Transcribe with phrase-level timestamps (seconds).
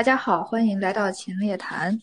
[0.00, 2.00] 大家好，欢迎来到秦列谈。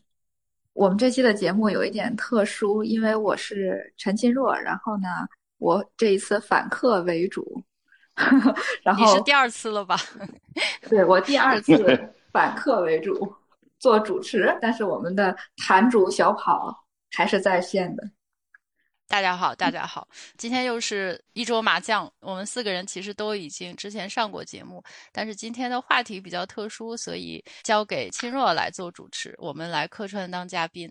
[0.73, 5.07] 我们这期的节目有一点特殊，因为我是陈金若，然后呢，
[5.57, 7.63] 我这一次反客为主。
[8.85, 9.97] 然后你是第二次了吧？
[10.87, 11.75] 对我第二次
[12.31, 13.33] 反客为主
[13.79, 18.03] 做主持，但是我们的坛主小跑还是在线的。
[19.09, 20.05] 大家好，大家好，
[20.37, 22.11] 今天又是一桌麻将。
[22.19, 24.83] 我们四个人其实都已经之前上过节目，
[25.13, 30.89] 但是今天的话题比较特殊，所以交给清若来做主持，我们来客串当嘉宾。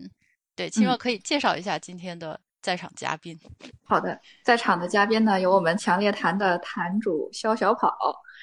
[0.55, 3.39] 对，清若可以介绍一下今天的在场嘉宾。
[3.83, 7.95] 好的，在场的嘉宾呢有我们强烈谈的坛主肖小跑，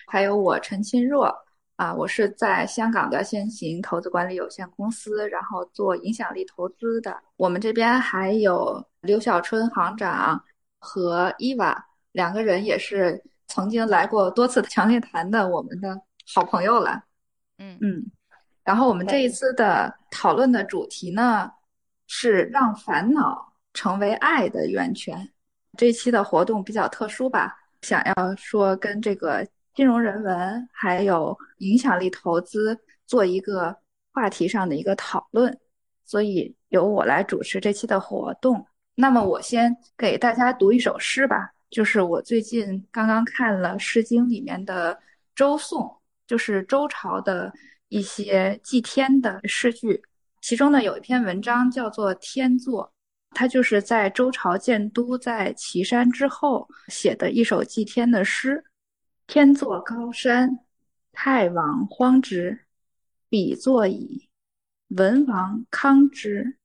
[0.07, 1.35] 还有我陈清若。
[1.77, 7.21] 啊，我是在香港的先行投资管理有限公司，然后做影响力投资的。
[7.35, 10.43] 我们这边还有刘小春行长
[10.79, 16.01] 和伊娃两个人，也是曾经来过多次强烈谈的我们的
[16.35, 17.05] 好朋友了。
[17.59, 18.05] 嗯嗯，
[18.65, 21.51] 然后我们这一次的讨论的主题呢
[22.07, 25.31] 是让烦恼成为爱的源泉。
[25.77, 29.47] 这期的活动比较特殊吧，想要说跟这个。
[29.75, 33.77] 金融人文还有影响力投资做一个
[34.13, 35.59] 话题上的一个讨论，
[36.05, 38.65] 所以由我来主持这期的活动。
[38.95, 44.99] 那么我先给大家读一首诗吧，就是我最近刚刚看了《诗经》里面的
[45.35, 47.53] 周颂，就是周朝的
[47.89, 50.03] 一些祭天的诗句，
[50.41, 52.93] 其中呢有一篇文章叫做《天作》，
[53.37, 58.65] 它就是在周朝建都在岐山之后写的一首祭天的诗。
[59.27, 60.61] 天作高山，
[61.11, 62.59] 太王荒之；
[63.29, 64.29] 彼作矣，
[64.89, 66.59] 文王康之；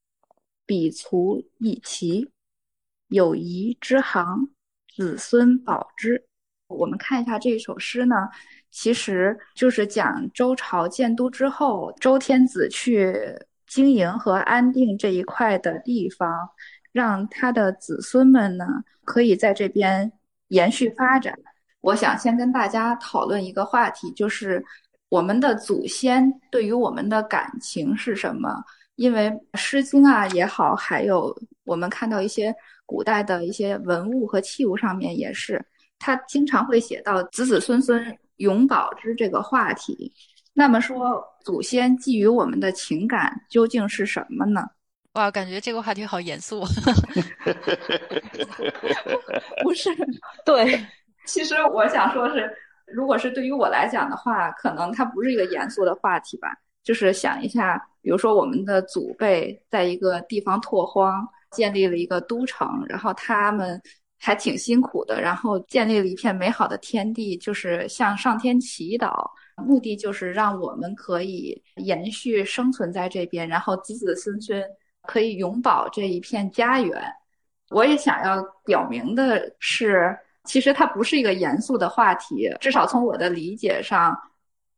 [0.70, 2.30] 彼卒以齐，
[3.08, 4.48] 有夷之行，
[4.96, 6.24] 子孙保之。
[6.68, 8.16] 我们看一下这首诗呢，
[8.70, 13.18] 其实就是讲周朝建都之后，周天子去
[13.66, 16.48] 经营和安定这一块的地方，
[16.92, 18.68] 让他的子孙们呢
[19.04, 20.12] 可以在这边
[20.50, 21.36] 延续发展。
[21.82, 24.64] 我想先跟大家讨论一个话题，就是
[25.10, 28.64] 我们的祖先对于我们的感情是什么？
[29.00, 31.34] 因为《诗经》啊也好，还有
[31.64, 32.54] 我们看到一些
[32.86, 35.66] 古代的一些文物和器物上面也是，
[35.98, 40.14] 它经常会写到子子孙孙永保之这个话题。
[40.54, 44.68] 那么说，祖先寄予我们的情感究竟是什么呢？
[45.16, 46.60] 哇，感觉这个话题好严肃。
[49.64, 49.90] 不是，
[50.46, 50.86] 对。
[51.26, 52.52] 其实我想说，是
[52.86, 56.54] 如果是对于我来讲的话，可能它不是一个严肃的话题吧。
[56.90, 63.80] 就是想一下，比如说我们的祖辈在一个地方拓荒，建立了一个都城，然后他们
[64.18, 69.24] 还挺辛苦的，然后建立了一片美好的天地，就是向上天祈祷，
[69.58, 74.60] 目的就是让我们可以延续生存在这边，然后子子孙孙
[75.04, 77.00] 可以永保这一片家园。
[77.70, 80.18] 我也想要表明的是。
[80.46, 84.18] 其实它不是一个严肃的话题，至少从我的理解上，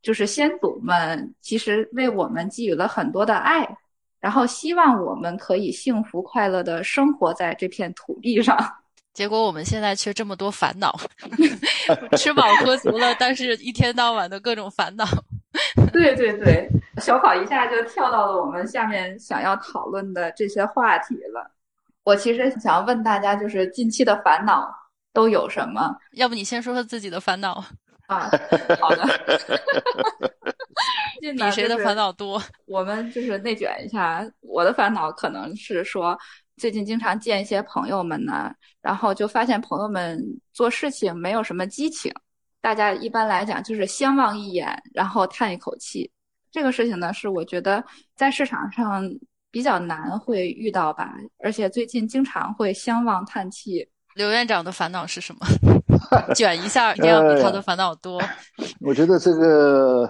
[0.02, 3.68] 就是先祖们其实为我们给予了很多的爱，
[4.20, 8.58] 然后希望我们可以幸福快乐的生活在这片土地上。
[9.14, 10.98] 结果我们现在却这么多烦恼，
[12.18, 15.06] 吃饱喝足了，但是一天到晚的各种烦恼。
[15.92, 21.52] 对对对，小考一下就跳到了我们下面想要讨论的这些话题了。
[22.04, 24.74] 我其实想问大家，就是近期的烦恼。
[25.14, 25.94] 都有什么？
[26.14, 27.62] 要不你先说说自己的烦恼
[28.16, 28.30] 啊？
[28.80, 29.06] 好的。
[31.22, 32.42] 比谁的烦恼多？
[32.66, 34.28] 我们就是内卷一下。
[34.42, 36.18] 我的烦恼可能是说，
[36.58, 38.52] 最近经常见一些朋友们呢，
[38.82, 40.20] 然后就发现朋友们
[40.52, 42.12] 做事情没有什么激情。
[42.60, 46.10] 大家一般来讲就是相望一眼，然后叹一口气。
[46.52, 47.84] 这个事情呢，是我觉得
[48.16, 49.08] 在市场上
[49.52, 51.14] 比较难会遇到吧，
[51.44, 53.88] 而且最近经常会相望叹气。
[54.16, 55.46] 刘院长的烦恼是什么？
[56.36, 58.22] 卷一下，这样比他的烦恼多。
[58.82, 60.10] 我觉得这个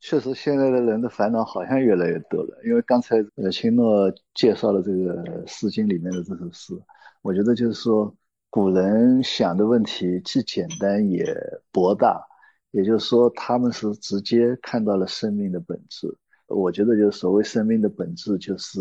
[0.00, 2.58] 确实，现在的人的烦恼好像越来越多了。
[2.64, 6.74] 因为刚才呃，秦诺介绍了这个《诗经》里面的这首诗，
[7.22, 8.14] 我觉得就是说，
[8.50, 11.24] 古人想的问题既简单也
[11.70, 12.26] 博大，
[12.70, 16.08] 也就是说，他们是直接看到了生命的本质。
[16.48, 18.80] 我觉得，就是所谓生命的本质，就是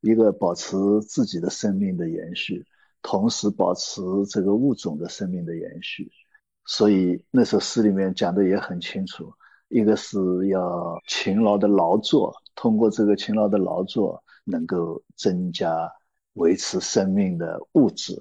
[0.00, 2.64] 一个保持自己的生命的延续。
[3.08, 6.10] 同时保持这个物种的生命的延续，
[6.64, 9.32] 所以那首诗里面讲的也很清楚，
[9.68, 10.18] 一个是
[10.48, 15.88] 要勤劳的劳作，通过这个勤劳的劳作能够增加
[16.32, 18.18] 维持生命的物质，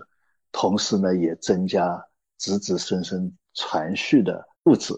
[0.51, 1.99] 同时呢也增加
[2.37, 4.93] 子子孙孙传续的物质，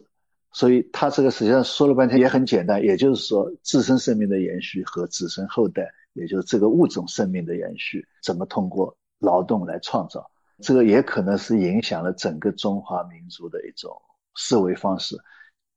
[0.52, 10.30] 所以他这个实际上说了半天也很简单，也就是说自身生命的延续和子孙后代，也就是这个物种生命的延续，怎么通过劳动来创造？
[10.60, 13.92] 这个也可能是影响了整个中华民族的一种
[14.36, 15.16] 思维方式。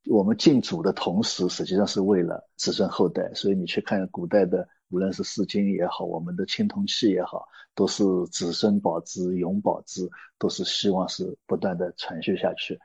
[0.06, 3.30] 我们敬祖的同时，实际上是为了子孙后代。
[3.34, 8.02] 所以你去看古代的，无论是《诗经》也好，我们的青铜器也好，都是
[8.32, 10.08] 子孙保之，永保之，
[10.38, 12.80] 都是希望是不断的传续下去。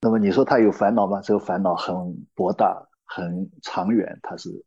[0.00, 1.20] 那么你说他有烦恼吗？
[1.20, 1.94] 这个烦恼很
[2.36, 4.64] 博大、很长远，他是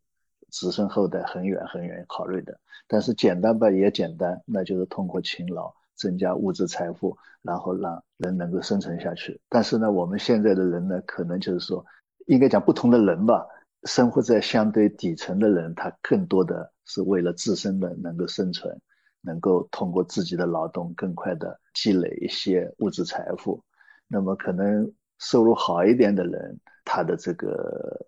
[0.54, 2.56] 子孙后代很远很远考虑的。
[2.86, 9.40] 但是简单吧，也简单，那就是通过勤劳增加物质财富，然后让人能够生存下去。
[9.48, 11.84] 但是呢，我们现在的人呢，可能就是说，
[12.26, 13.44] 应该讲不同的人吧，
[13.82, 18.80] 生活在相对底层的人，他更多的是为了自身的能够生存，
[19.20, 23.62] 能够通过自己的劳动更快的积累一些物质财富。
[24.06, 24.92] 那么可能。
[25.20, 28.04] 收入好一点的人，他的这个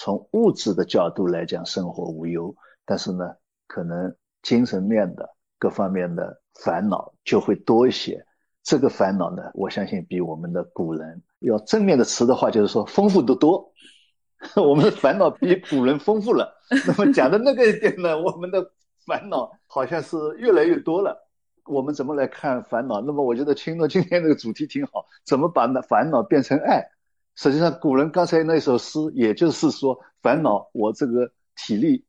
[0.00, 2.54] 从物质的角度来讲，生活无忧，
[2.86, 3.34] 但是呢，
[3.66, 5.28] 可能精神面的
[5.58, 8.24] 各方面的烦恼就会多一些。
[8.62, 13.72] 这个烦恼呢，我相信比我们的古人要正面的词的话，就是说丰富的多。
[14.54, 16.48] 我们的烦恼比古人丰富了。
[16.86, 18.64] 那么讲的那个一点呢，我们的
[19.04, 21.16] 烦恼好像是越来越多了。
[21.64, 23.00] 我们怎么来看烦恼？
[23.00, 26.88] 那么我觉得青诺今天这个主题挺好，怎么把那烦恼变成爱？
[27.40, 32.04] 实际上，古人刚才那首诗，也就是说，烦恼，我这个体力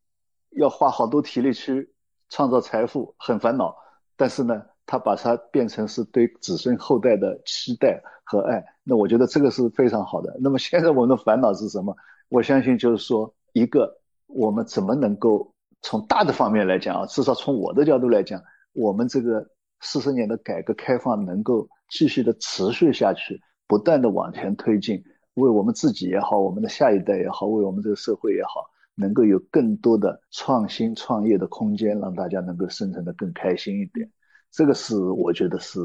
[0.56, 1.88] 要花好多体力去
[2.30, 3.72] 创造财富，很烦恼。
[4.16, 8.60] 但是呢，他把它变成是对子孙后代的期待和爱。
[8.82, 10.36] 那我觉得这个是非常好的。
[10.40, 11.96] 那么现在我们的烦恼是什么？
[12.28, 18.42] 我相信就是说，一个我们怎么能够从大的方面来讲啊，至少从我的角度来讲。
[18.72, 19.48] 我们这个
[19.80, 25.00] 四十年的改革开放能够继续的持续下去，不断的往前推进，
[25.34, 34.10] 为我们自己也好，我们的下一代也好，为我们这个社会也好，能够有更多的创新创业的空间，让大家能够生存的更开心一点。
[34.50, 35.78] 这个是我觉得是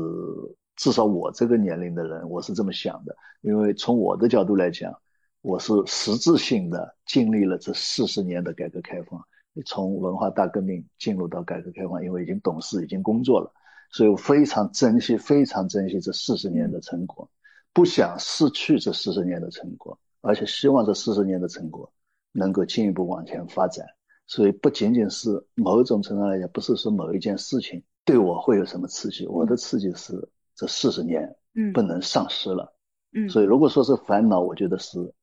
[0.75, 3.15] 至少我这个年龄的人，我是这么想的。
[3.41, 4.93] 因为从我的角度来讲，
[5.41, 9.23] 我是实质性的经历了这四十年的改革开放。
[9.65, 13.53] 从文化大革命进入到改革开放，因为已经懂事，已经工作了，
[13.89, 17.29] 所以我非常珍惜，非常珍惜这四十年的成果，
[17.75, 21.91] 不想失去这四十年的成果，而且希望这四十年的成果
[22.31, 23.85] 能够进一步往前发展。
[24.27, 30.13] 所以不仅仅是某种程度来讲，不是说某一件事情对我会有什么刺激，我的刺激是
[30.55, 32.73] 这四十年，嗯，不能丧失了，
[33.11, 33.27] 嗯。
[33.27, 35.13] 所以如果说是烦恼，我觉得是，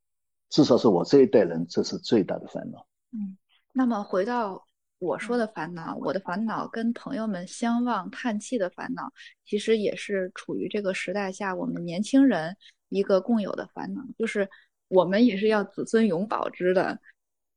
[0.51, 3.39] 至少是我这一代人，这是最大的烦恼，嗯。
[3.73, 4.63] 那么回到
[5.03, 9.13] 我说的烦恼，我的烦恼跟朋友们相望叹气的烦恼，
[9.45, 12.57] 其实也是处于这个时代下我们年轻人
[12.89, 14.49] 一个共有的烦恼，就是
[14.87, 16.97] 我们也是要子孙永保之的。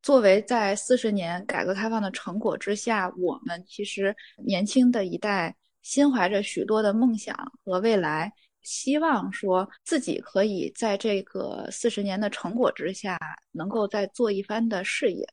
[0.01, 13.19] 作为在四十年改革开放的成果之下，我们其实年轻的一代心怀着许多的梦想和未来，希望说自己可以在这个四十年的成果之下，
[13.51, 15.27] 能够再做一番的事业。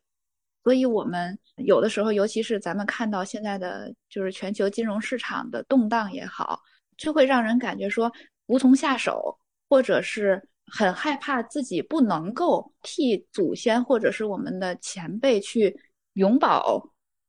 [0.64, 6.60] 所以，我们有的时候，尤其是咱们看到现在的就是全球金融市场的动荡也好，
[6.96, 8.10] 就会让人感觉说
[8.46, 9.36] 无从下手，
[9.68, 15.76] 或者是很害怕自己不能够替祖先或者是我们的前辈去
[16.12, 16.80] 永保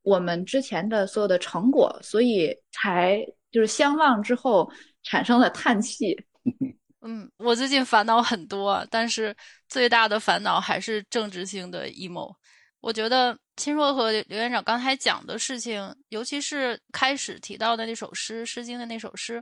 [0.03, 3.19] 我们之前的所有的成果，所以才
[3.51, 4.69] 就是相望之后
[5.01, 6.15] 产生了叹气。
[7.01, 9.35] 嗯，我最近烦恼很多，但是
[9.67, 12.33] 最大的烦恼还是政治性的 emo。
[12.83, 19.41] 我觉得秦若和刘院长刚才讲的事情，尤其是开始提到的那首诗《诗经》的那首诗，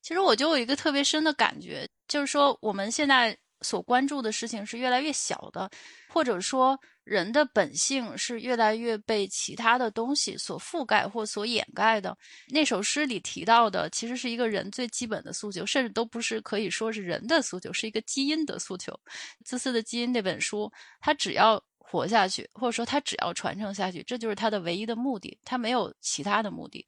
[0.00, 5.70] 其实我就有一个特别深的感觉，就是说我们现在所关注的事情是越来越小的，
[6.08, 12.16] 或者说人的本性是越来越被其他的东西所覆盖或所掩盖的。
[12.48, 18.90] 那首诗里提到的，其实是一个人最基本的诉求，甚至都不是可以说是人的诉求，是一个基因的诉求。
[19.44, 21.62] 《自私的基因》那本书，它只要。
[21.90, 26.86] 活下去，或者说他只要传承下去，这就是他的唯一的目的，他没有其他的目的。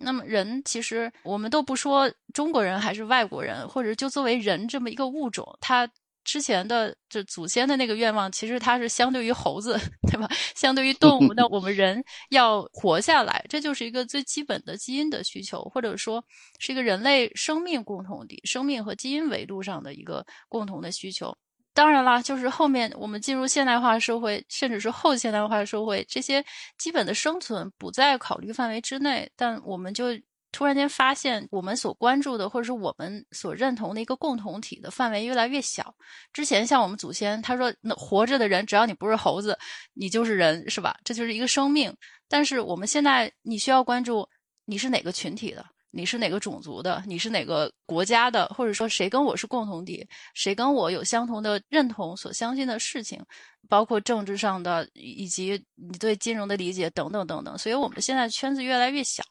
[0.00, 5.90] 那么人其实我们都不说中国人还是外国人，或者就作为人这么一个物种，他
[6.24, 9.76] 之前的就祖先的那个愿望，其实他是相对于猴子，
[10.12, 10.28] 对吧？
[10.54, 16.22] 相对于动物，那我们人要活下来，这就是一个最基本的基因的需求，或者说
[16.58, 21.36] 是一个人类生命共同体、生命和基因维度上的一个共同的需求。
[21.78, 26.44] 当然啦，就是后面我们进入现代化社会，甚至是后现代化社会，这些
[26.76, 29.30] 基本的生存不在考虑范围之内。
[29.36, 30.06] 但我们就
[30.50, 35.94] 突然间发现，我们所关注的或者是我们所认同的一个共同体的范围越来越小。
[36.32, 39.56] 之前像我们祖先他说，那活着的人，只要你不是猴子，
[39.94, 40.96] 你就是人，是吧？
[41.04, 41.96] 这就是一个生命。
[42.28, 44.28] 但是我们现在，你需要关注
[44.64, 45.64] 你是哪个群体的，
[45.98, 53.20] 你是哪个种族的，你是哪个国家的，或者说谁跟我是共同体，谁跟我有相同的认同，所相信的事情，
[53.68, 57.58] 包括政治上的，以及你对金融的理解等等等等。
[57.58, 59.24] 所以我们现在圈子越来越小。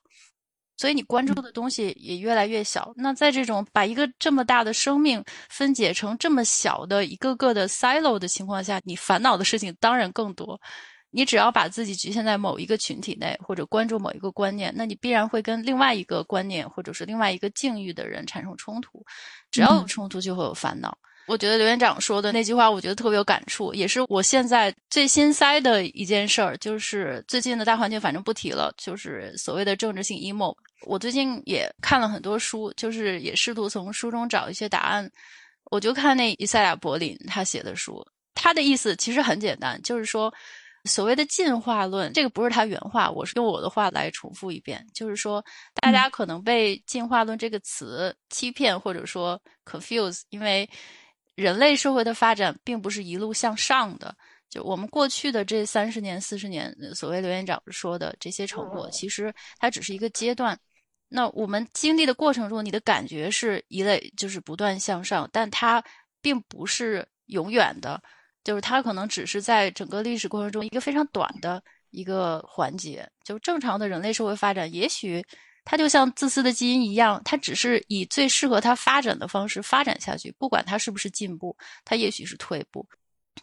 [0.76, 2.92] 所以你关注的东西也越来越小。
[2.98, 10.60] 那在这种把一个这么大的生命分解成这么小的一个个的 silo 的情况下，你烦恼的事情当然更多。
[11.10, 19.04] 你只要把自己局限在某一个群体内，或者关注某一个观念，那你必然会跟另外一个观念或者是另外一个境遇的人产生冲突。
[19.50, 20.98] 只要有冲突，就会有烦恼。
[21.28, 30.56] 我觉得刘院长说的那句话，我觉得特别有感触，也是我现在最心塞的一件事儿，就是最近的大环境，反正不提了，就是所谓的政治性 emo。
[30.86, 35.10] 我最近也看了很多书，就是也试图从书中找一些答案。
[35.70, 38.02] 我就看那伊赛亚·柏林他写的书，
[38.34, 40.34] 他的意思其实很简单，就是说
[40.88, 45.44] 所谓的进化论，这个不是他原话，我是用我的话来重复一遍，就是说
[45.76, 50.68] 大家可能被进化论这个词欺骗，或者说 confuse，因为。
[51.36, 54.12] 人类社会的发展并不是一路向上的，
[54.50, 60.60] 就我们过去的这三十年、四十年，所谓刘院长说的这些成果，其实它只是一个阶段。
[61.08, 65.84] 那我们经历的过程中，你的感觉是一类，就是不断向上，但它
[66.24, 68.02] 并不是永远的，
[68.48, 73.06] 就是它可能只是在整个历史过程中一个非常短的一个环节。
[73.22, 75.22] 就正常的人类社会发展，也许。
[75.70, 82.88] 它就像自私的基因一样，它只是以最适合它发展的方式发展下去，不管它是不是进步，它也许是退步。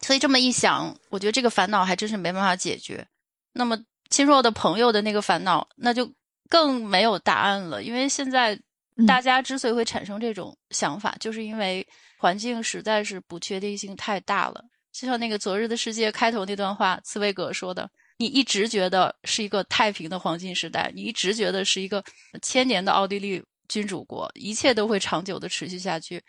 [0.00, 3.06] 所以这么一想，我觉得这个烦恼还真是没办法解决。
[3.52, 6.10] 那么亲若的朋友的那个烦恼，那就
[6.48, 7.82] 更没有答案了。
[7.82, 8.58] 因为现在
[9.06, 14.64] 大家之所以会产生这种想法，就是因为环境实在是不确定性太大了。
[14.94, 17.90] 就像那个《昨日的世界》开头那段话，茨威格说的。
[18.16, 22.02] 你一直觉得是一个太平的黄金时代，你一直觉得是一个
[22.40, 26.22] 千年的奥地利君主国，一切都会长久的持续下去。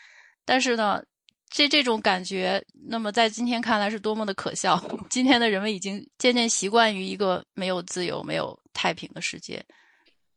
[0.43, 0.99] 但是呢，
[1.47, 4.83] 这这种感觉，那么在今天看来是多么的可笑。
[5.11, 9.63] 今天的人们已经渐渐习惯于一个没有自由、没有太平的世界。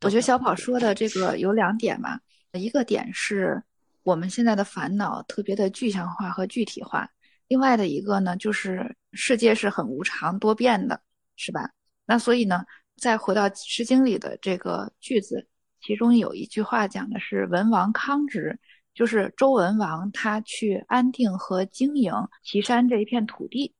[0.01, 2.19] 我觉得小跑说的这个有两点吧，
[2.53, 3.59] 一个点是
[4.03, 7.09] 我们现在的烦恼特别的具象化和具体化，
[7.49, 11.01] 另外的一个呢，就是世界是很无常多变的。
[11.41, 11.69] 是吧？
[12.05, 12.65] 那所以呢，
[12.97, 15.47] 再回到《诗经》里的这个句子，
[15.79, 18.59] 其中有一句话讲的是“文王康之”，
[18.93, 22.11] 就是周文王他去安定和经营
[22.43, 23.73] 岐山这一片土地。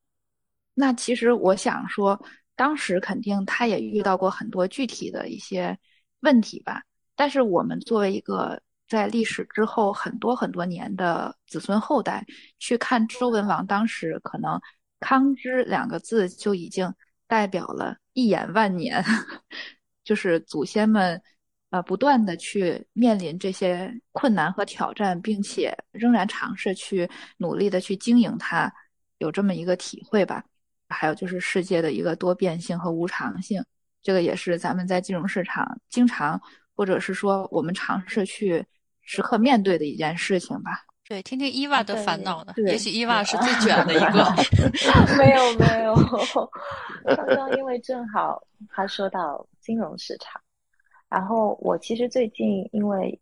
[0.74, 2.24] 那其实我想说，
[2.56, 5.78] 当时肯定他也遇到过很多具体的一些
[6.22, 6.84] 问题吧。
[7.18, 12.26] 但是我们作为一个在历史之后很多很多年的子孙后代，
[12.58, 14.60] 去看周文王当时可能
[15.00, 16.94] “康之”两个字就已经。
[17.30, 19.06] 代表了一眼万年，
[20.04, 21.22] 就是祖先们，
[21.70, 28.74] 呃，不断的去面临这些困难和挑战，并且仍然尝试去努力的去经营它，
[29.20, 30.44] 有这么一个体会吧。
[30.88, 33.64] 还有就是世界的一个多变性和无常性，
[34.02, 36.42] 这个也是咱们在金融市场经常，
[36.76, 38.66] 或者是说我们尝试去
[39.10, 40.86] 时刻面对的一件事情吧。
[41.08, 42.54] 对，听听伊娃的烦恼呢？
[42.58, 44.24] 也许伊娃是最卷的一个。
[45.18, 45.96] 没有没有，
[47.16, 48.40] 刚刚因为正好
[48.70, 50.40] 他说到金融市场，
[51.10, 53.20] 然后我其实最近因为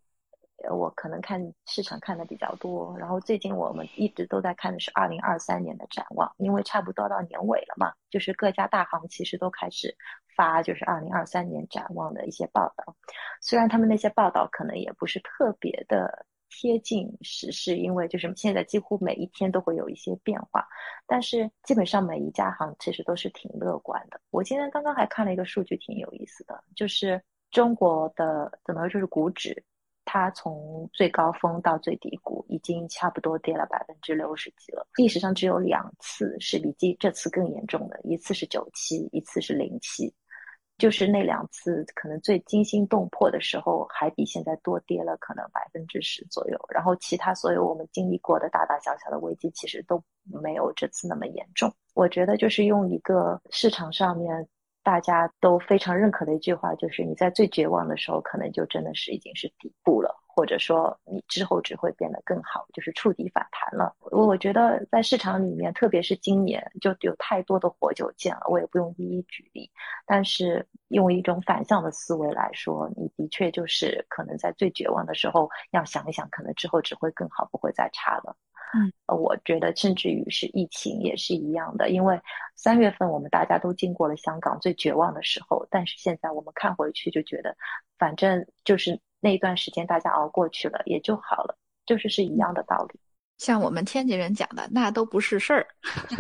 [0.72, 9.96] 我可能看市场看的比较多，然后最近我们一直都在看的是二零二三年的展望，因为差不多到年尾了嘛，就是各家大行其实都开始
[10.36, 12.96] 发就是二零二三年展望的一些报道，
[13.42, 16.26] 虽然他们那些报道可能也不是特别的。
[16.50, 20.66] 贴近时事，因为就是现在几乎每一天都会有一些变化，
[21.06, 24.20] 但是基本上每一家行其实都是挺乐观的。
[24.32, 27.22] 我今天刚刚还看了一个数据，挺有意思的，就是
[27.52, 29.62] 中国的怎么说，就是股指，
[30.10, 34.88] 它从最高峰到最低谷已经差不多跌了百分之六十几了。
[34.96, 40.12] 历史上只有两次是比这这次更严重的，一次是九七，一次是零七。
[40.78, 46.58] 就是那两次可能最惊心动魄的时候，还比现在多跌了可能百分之十左右。
[46.70, 51.74] 然后其他所有我们经历过的大大小小的危机，其实都没有这次那么严重。
[51.96, 54.48] 我觉得就是用一个市场上面
[54.88, 60.16] 大家都非常认可的一句话，就是你在最绝望的时候，可能就真的是已经是底部了。
[60.26, 63.94] 或者说你之后只会变得更好，就是触底反弹了。
[64.00, 69.70] 我我觉得在市场里面，特别是今年，就有太多的活久见了，我也不用一一举例。
[70.06, 78.38] 但是用一种反向的思维来说，你的确就是可能在最绝望的时候，要想一想，可能之后只会更好，不会再差了。
[78.74, 82.20] 嗯，我觉得甚至于是疫情也是一样的，因为
[82.56, 87.56] 三月份我们大家都经过了香港最绝望的时候，但是现在我们看回去就觉得，
[87.98, 93.00] 反正就是那一段时间大家熬过去了也就好了，就是是一样的道理。
[93.38, 95.66] 像我们天津人讲的，那都不是事儿。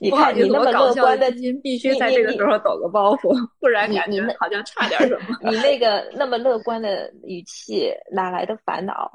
[0.00, 5.38] 你看你那么乐观的心，必须在这个时候抖个包袱，不然感觉好像差点什么。
[5.48, 9.10] 你那个那么乐观的语气，哪来的烦恼？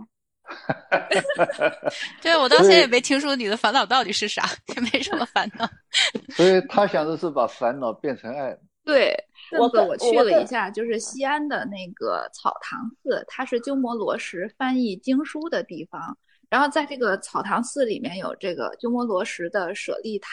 [2.23, 5.69] 对我到现在也没听说你的烦恼到底是啥，也没什么烦恼。
[6.35, 8.57] 所以他想的是把烦恼变成爱。
[8.89, 9.15] 对，
[9.57, 16.17] 我我去了一下，就是西安的那个草堂寺，它是鸠摩罗什翻译经书的地方。
[16.49, 20.29] 然后在这个草堂寺里面有这个鸠摩罗什的舍利塔。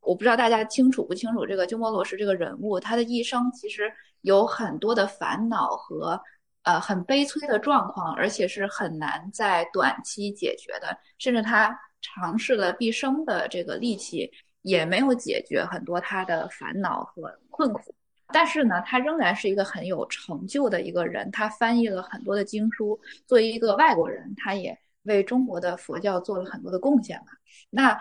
[0.00, 6.18] 我不知道大家清楚不清楚这个鸠摩罗什这个人物，他的一生其实有很多的烦恼和
[6.62, 14.30] 呃很悲催的状况，而且是很难在短期解决的，甚至他尝试了毕生的这个力气。
[14.66, 17.94] 也没有解决很多他的烦恼和困苦，
[18.32, 21.30] 但是呢，他仍然是一个很有成就的一个人。
[21.30, 27.26] 他翻译了很多的经书，作为一个外国人，他也为中国的佛教做了很多的贡献嘛。
[27.70, 27.96] 那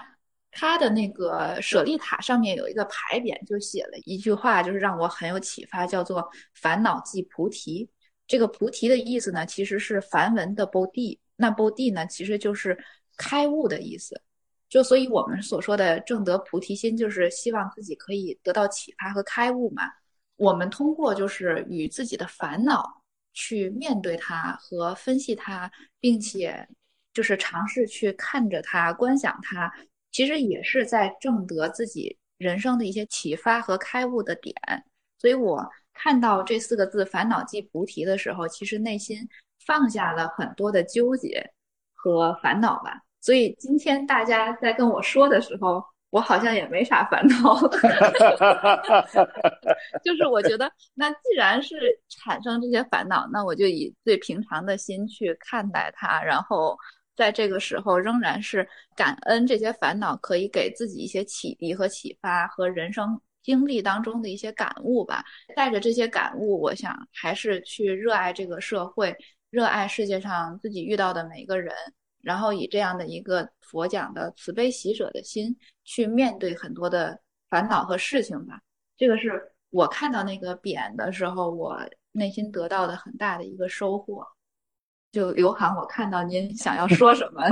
[0.50, 7.88] 他的那个舍利塔上面有一个牌匾，就写了一句话，就是让我很有启发，叫做“烦恼即菩提”。
[8.26, 12.76] 这个菩提的意思呢，其实是梵文的 bodhi，那 bodhi 呢，其实就是
[13.18, 14.20] 开悟的意思。
[14.76, 19.84] 就所以，我们所说的正得菩提心，就是希望自己可以得到启发和开悟嘛。
[20.36, 23.02] 我们通过就是与自己的烦恼
[23.32, 26.68] 去面对它和分析它，并且
[27.14, 29.74] 就是尝试去看着它、观想它，
[30.12, 34.54] 其实也是在正得自己人生的一些启发和开悟的点。
[35.18, 39.26] 所以我看到这四个字“烦恼即菩提”的时候，其实内心
[39.66, 41.50] 放下了很多的纠结
[41.94, 43.05] 和烦恼吧。
[43.26, 47.60] 所以今天大家在跟我说的时候，我好像也没啥烦恼，
[50.06, 51.76] 就是我觉得，那既然是
[52.08, 56.78] 产生这些烦恼，那我就以最平常的心去看待它，然后
[57.16, 65.26] 在这个时候仍然是感恩这些烦恼可以给自己一些启迪和启发和人生经历当中的一些感悟吧。
[65.56, 69.18] 带着这些感悟，我想还是去热爱这个社会，
[69.50, 71.74] 热爱世界上自己遇到的每一个人。
[72.26, 77.20] 然后以这样的一个佛讲的慈悲喜舍的心去面对很多的
[77.52, 78.60] 烦恼和事情吧，
[78.98, 81.80] 这个是我看到那个匾的时候，我
[82.12, 84.26] 内心得到的很大的一个收获。
[85.12, 87.44] 就刘航，我看到您想要说什么？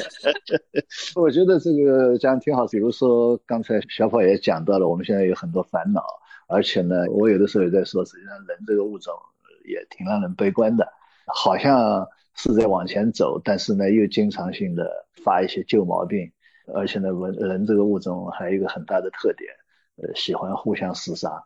[1.16, 2.66] 我觉得这个讲挺好。
[2.66, 6.04] 比如说刚才小宝也讲到了，我们现在有很多烦恼，
[6.48, 9.14] 而且呢，我有的时候也在说，实际上人这个物种
[9.64, 10.86] 也挺让人悲观的，
[11.26, 12.06] 好像。
[12.36, 16.32] 是在往前走，但是呢，又经常性的发一些旧毛病，
[16.74, 19.50] 而且呢，人人这个物种还有一个很大的特点，
[19.96, 21.44] 呃，喜欢互相厮杀。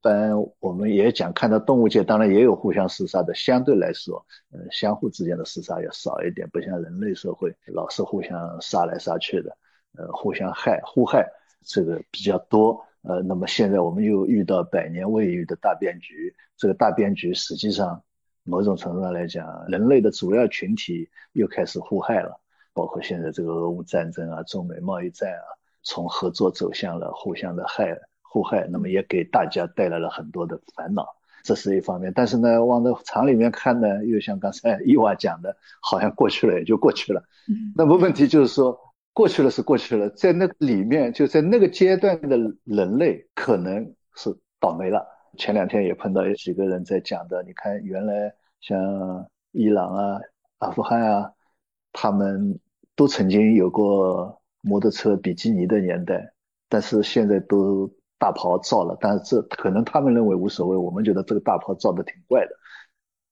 [0.00, 9.56] 当然我们也讲，看到动物界当然也有互相厮杀的，相对来说，呃，相互之间的厮杀要少一点，不像人类社会老是互相杀来杀去的，
[9.98, 11.28] 呃，互相害互害
[11.66, 12.82] 这个比较多。
[13.02, 18.02] 呃，那么现在我们又遇到百年未遇的大变局，这个大变局实际上。
[18.44, 22.40] 某种程度上来讲，人类的主要群体又开始互害了，
[22.72, 25.44] 包括现在这个俄乌战争啊、中美贸易战啊，
[25.82, 31.06] 从合作走向了互相的害互害，那么也给大家带来了很多的烦恼，
[31.42, 32.12] 这是一方面。
[32.14, 37.22] 但是呢，往这厂里面看呢，又像刚才伊娃讲的，好像过去了也就过去了。
[37.76, 38.78] 那么问题就是说，
[39.12, 45.06] 过去了是过去了，在那里面就在那个阶段的人类可能是倒霉了。
[45.38, 50.20] 前两天也碰到有几个人在讲的，你看原来像伊朗啊、
[50.58, 51.32] 阿富汗啊，
[51.92, 52.58] 他们
[52.96, 56.32] 都曾经有过摩托车、比基尼的年代，
[56.68, 62.50] 但是现在都大炮造了，但是这可能他们认为无所谓，我们觉得这个大炮造的挺怪的。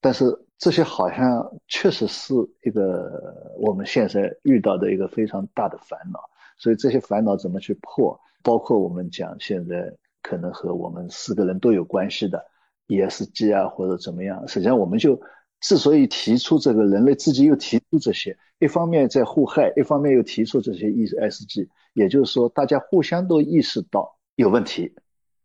[0.01, 0.25] 但是
[0.57, 2.33] 这些好像确实是
[2.63, 6.21] 一个我们现在遇到的一个非常大的烦恼，
[6.57, 8.19] 所以这些烦恼怎么去破？
[8.43, 9.93] 包括我们讲现在。
[10.23, 12.45] 可能和我们四个人都有关系的
[12.89, 14.47] ESG 啊，或者怎么样？
[14.49, 15.21] 实际上，我们就
[15.61, 24.95] 之所以提出这个，人类自己又提出这些，一方面在互害，一方面又提出这些 ESG，也就是说，大家互相都意识到有问题。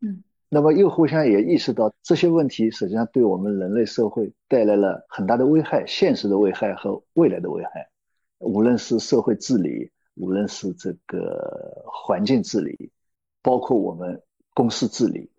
[0.01, 7.89] 嗯，那么又互相也意识到这些问题实际上对我们人类社会带来了很大的危害，现实的危害和未来的危害，
[8.39, 12.91] 无论是社会治理，无论是这个环境治理，
[13.41, 14.21] 包括我们
[14.53, 15.29] 公司治理，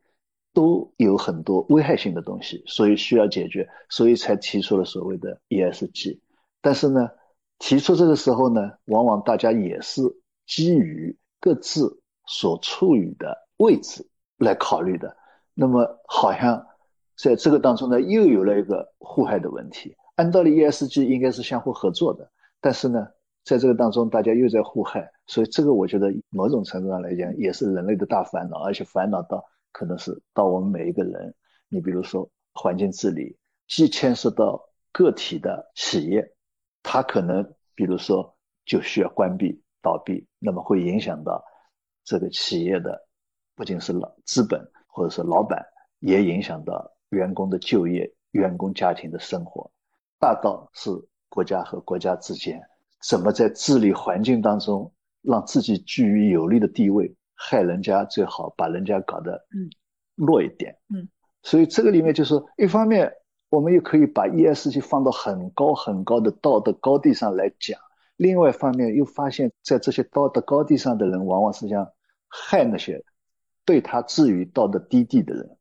[0.52, 6.20] 都有很多危害性的东西，所以需要解决，所以才提出了所谓的 ESG。
[6.60, 7.10] 但是呢，
[7.58, 10.02] 提出这个时候呢，往往大家也是
[10.46, 14.06] 基于各自所处于的位置。
[14.38, 15.16] 来考虑的，
[15.54, 16.66] 那么好像
[17.16, 19.96] 在这个当中呢，又有了一个互害的问题。
[20.16, 22.28] 按道理，ESG 应该是相互合作的，
[22.60, 23.06] 但是呢，
[23.44, 31.34] 在这个当中，大家又在互害，所以这个我觉得某种程度上来讲，也是人类的大烦恼，而且烦恼到可能是到我们每一个人。
[31.68, 33.36] 你比如说环境治理，
[33.68, 34.60] 既牵涉到
[34.92, 36.34] 个体的企业，
[36.82, 41.44] 它可能比如说就需要关闭倒闭，那么会影响到
[42.02, 43.06] 这个企业的。
[43.56, 45.64] 不仅是老资本或者是老板，
[46.00, 49.70] 也影响到员工的就业、员工家庭的生活。
[50.18, 50.90] 大到是
[51.28, 52.60] 国家和国家之间
[53.08, 59.70] 怎么在治理环境当中让自己居于有利的地位，害人家最好把人家搞得嗯
[60.14, 61.08] 弱一点嗯。
[61.42, 63.12] 所以这个里面就是一方面，
[63.50, 67.78] 我们又可以把 ESG 放到很高很高的道德高地上来讲；
[68.16, 71.92] 另外一方面又发现，在这些道德高地上的人，往往是想
[72.28, 73.04] 害那些。
[73.66, 75.56] 对他置于道德低地的人，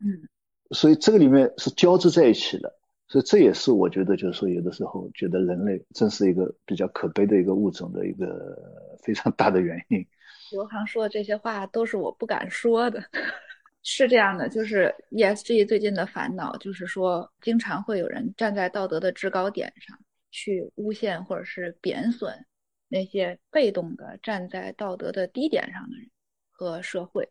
[0.00, 0.26] 嗯，
[0.70, 2.75] 所以这个里面是交织在一起的，
[3.08, 8.56] 所以这也是我觉得，就是说有的时候觉得人类真是一个比较可悲的一个物种的一个
[9.02, 10.06] 非常大的原因。
[10.52, 13.02] 刘航说的这些话都是我不敢说的，
[13.82, 19.98] 是这样的，就是 ESG 最近的烦恼就是说，经常会有人站在道德的制高点上
[20.30, 22.44] 去诬陷或者是贬损
[22.88, 26.10] 那些被动的站在道德的低点上的人。
[26.58, 27.28] 和社会，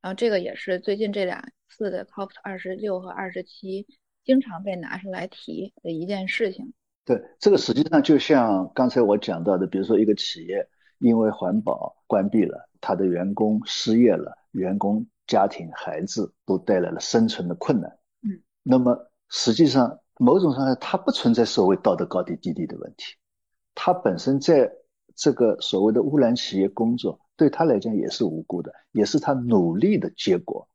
[0.00, 3.86] 然后这个也是最近这两次的 COP 二十六和二十七
[4.24, 6.72] 经常被拿出来提的一件事情。
[7.04, 17.98] 对，这个实际上就像刚才我讲到的，比如说一个企业因为环保关闭了，他的员工失业了，员工家庭孩子都带来了生存的困难。
[18.22, 23.16] 嗯，那么实际上某种上它不存在所谓道德高低低低的问题，
[23.74, 24.70] 它本身在
[25.16, 27.18] 这个所谓的污染企业工作。
[27.36, 30.68] 对他来讲也是无辜的，也是他努力的结果，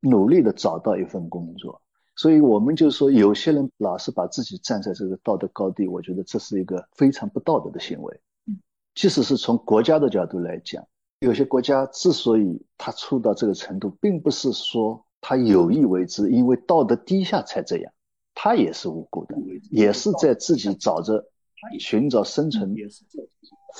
[0.00, 1.82] 努力的找到一份工作。
[2.16, 8.20] 所以，我们就说，有些人老是把自己站在这个道德高地，我觉得这是一个非常不道德的行为。
[8.46, 8.58] 嗯，
[8.94, 10.82] 即使是从国家的角度来讲，
[11.20, 17.92] 有些国家之所以他出到这个程度，并不是说他有意为之，因为道德低下才这样，
[18.34, 19.36] 他也是无辜的，
[19.70, 21.22] 也是在自己找着
[21.78, 22.74] 寻找生存。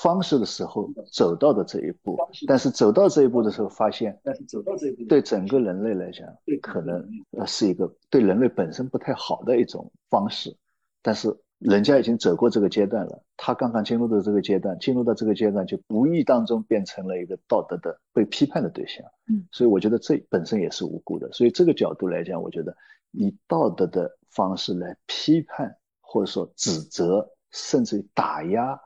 [0.03, 6.27] 方式的时候走到的这一步，但是走到这一步的时候，发现，但是走到这一步，对整个人类来讲，
[6.61, 10.55] 可能呃是一个对人类本身不太好的一种方式。
[11.01, 19.03] 但是人家已经走过这个阶段了，他刚刚进入的这个阶段，进入到这个阶段就无意当中变成了一个道德的被批判的对象。
[19.29, 21.33] 嗯，所以我觉得这本身也是无辜的。
[21.33, 22.77] 所以这个角度来讲，我觉得
[23.13, 28.79] 以道德的方式来批判或者说指责，甚至于打压。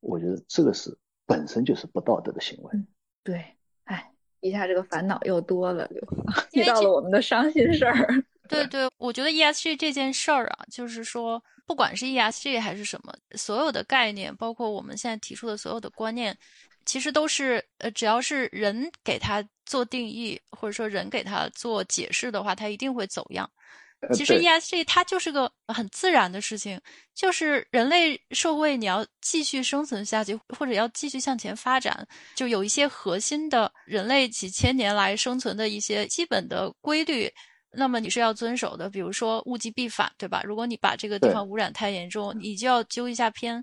[0.00, 2.72] 我觉得这个是本身就是不道德的行为。
[3.22, 3.44] 对，
[3.84, 5.88] 哎，一下这个烦恼又多了，
[6.50, 8.24] 提到了我们的伤心事儿。
[8.48, 16.34] 对对，我觉得 ESG 这件事儿啊，就是说，不管是 ESG 还是什么，所有的概念，包括我们现在提出的所有的观念，
[16.86, 23.50] 其实都是呃，只要是人给它做定义，或者说人给它做解释的话，它一定会走样。
[24.12, 26.80] 其实 ESG 它就是个很自然的事情，
[27.14, 32.06] 就是人类社会你要继续生存下去，或者要继续向前发展，
[32.36, 37.28] 就有一些核心的人类几千年来生存的一些基本的规律，
[37.72, 38.88] 那么你是要遵守的。
[38.88, 40.42] 比如说物极必反，对吧？
[40.44, 43.60] 如果你把这个地方污染太严重，你就要揪一下偏；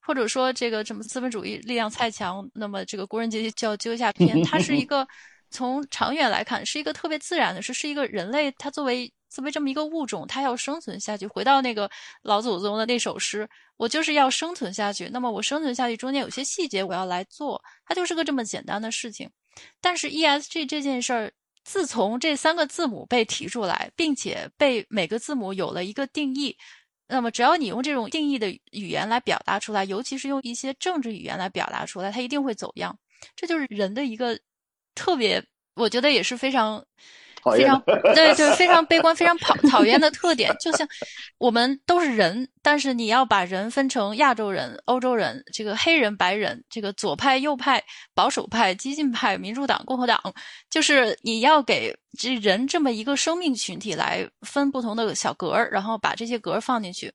[0.00, 4.40] 或者说这个什么资本主义力量太强，那么这个工人阶级就要揪一下偏。
[4.44, 5.04] 它是一个
[5.50, 9.12] 从长远来看是一个特别自然的事，是一个人类它作为。
[9.34, 11.26] 作为这么一个物种，它要生存下去。
[11.26, 11.90] 回到那个
[12.22, 15.10] 老祖宗的那首诗，我就是要生存下去。
[15.12, 19.28] 那么我生存下去中间有些细节我要来做，它就是个这么简单的事情。
[19.80, 21.32] 但是 ESG 这件事儿，
[21.64, 26.56] 自从这三个字母被提出来，并且被每个字母有了一个定义，
[27.08, 32.96] 那么只要你用这种定义的语言来表达出来，尤其是用一些政治语言来表达出来，它一定会走样。
[33.34, 34.38] 这就是人的一个
[34.94, 35.44] 特别，
[35.74, 36.86] 我觉得也是非常。
[37.52, 37.80] 非常
[38.14, 40.54] 对对非常悲观、非常讨讨厌的特点。
[40.60, 40.86] 就像
[41.38, 47.82] 我们都是人，但是你要把人分成亚洲人、欧洲人、这个黑人、白人、这个左派、右派、
[48.14, 50.20] 保守派、激进派、民主党、共和党，
[50.70, 57.12] 就是你要给这人这么一个生命群体来分不同的小格儿，然后把这些格儿放进去。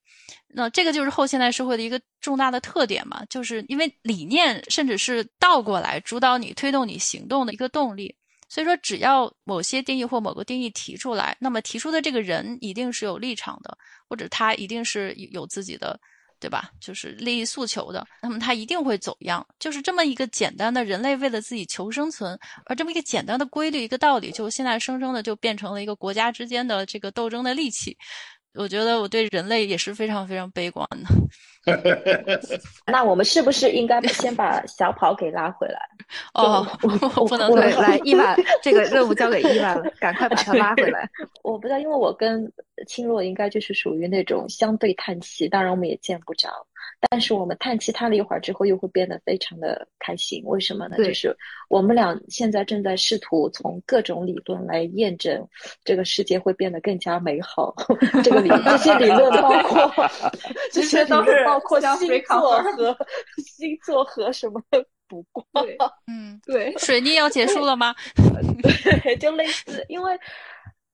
[0.51, 8.15] 那这个就是后现代社会的一个重大的特点嘛，就是因为理念甚至是倒过来主导你、推动你行动的一个动力。
[8.49, 13.77] 所以说，只要某些定义或某个定义提出来，那么提出的这个人一定是有立场的，
[14.09, 15.99] 或者他一定是有自己的，
[16.39, 16.71] 对吧？
[16.81, 19.45] 就是利益诉求的，那么他一定会走样。
[19.59, 27.95] 就是这么一个简单的人类为了自己求生存，而这么一个简单的规律、一个道理，就现在生生的就变成了一个国家之间的这个斗争的利器。
[28.55, 31.07] 我觉得我对人类也是非常非常悲观的。
[32.87, 35.79] 那我们是不是应该先把小跑给拉回来？
[36.33, 36.65] 哦，
[37.15, 41.07] 我不能对，来伊娃，这个任务交给伊娃了，赶快把他拉回来。
[41.43, 42.51] 我不知道，因为我跟
[42.87, 46.49] 青洛应该就是属于那种相对叹气，当然我们也见不着。
[47.09, 50.43] 但是我们叹气叹了一会儿之后，又会变得非常的开心。
[50.45, 50.97] 为什么呢？
[50.97, 51.35] 就是
[51.69, 55.47] 我们俩现在正在试图从各种理论来验证
[55.83, 57.73] 这个世界会变得更加美好。
[58.23, 59.91] 这个理这些理论包括
[60.73, 62.97] 这些都是包括星座和
[63.37, 64.61] 星座和什么
[65.07, 65.45] 不过。
[66.07, 67.95] 嗯，对，水逆要结束了吗？
[69.03, 70.19] 对，就类似，因为。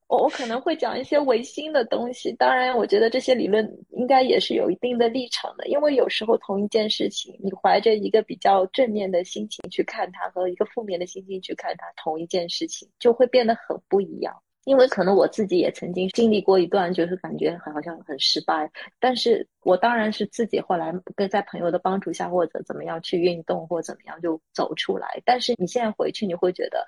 [0.08, 14.32] 我我可能会讲一些唯心的东西，当然，我觉得这些理论应该也是有一定的立场的，因为有时候同一件事情，你怀着一个比较正面的心情去看它，和一个负面的心情去看它，同一件事情就会变得很不一样。
[14.65, 25.22] 因为可能我自己也曾经经历过一段，就是感觉好像很失败，但是我当然是自己后来跟在朋友的帮助下，或者怎么样去运动或怎么样就走出来。
[25.26, 26.86] 但是你现在回去，你会觉得。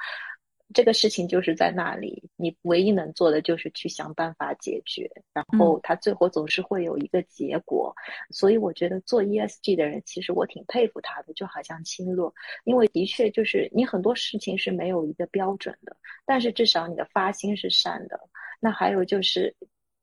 [0.73, 7.95] 这个事情就是在那里，你唯一能做的就是去想办法解决，然后他最后总是会有一个结果。
[8.29, 12.33] 所以我觉得做 ESG 的人，其实我挺佩服他的，就好像清洛，
[12.65, 18.19] 因为的确就是你很多事情是没有一个标准的，但是至少你的发心是善的。
[18.59, 19.55] 那还有就是。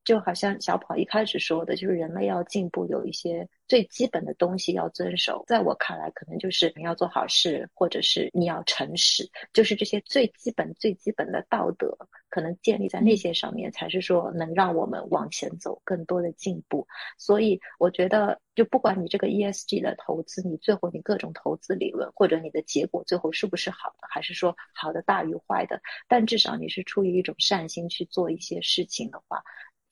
[0.05, 5.43] 就好像小跑一开始说的，就是人类要进步，有一些最基本的东西要遵守。
[5.47, 11.97] 在我看来，可能就是你要做好事，或者是你要诚实，就是这些最基本、最基本的道德，
[12.29, 16.87] 可能建立在那些上面，才是说能让我们往前走，更多的进步。
[17.17, 29.43] 所以，我觉得，就不管你这个 ESG 的投资，你最后你各种投资理论，或者你的结果最后是不是好的，还是说好的大于坏的，但至少你是出于一种善心去做一些事情的话。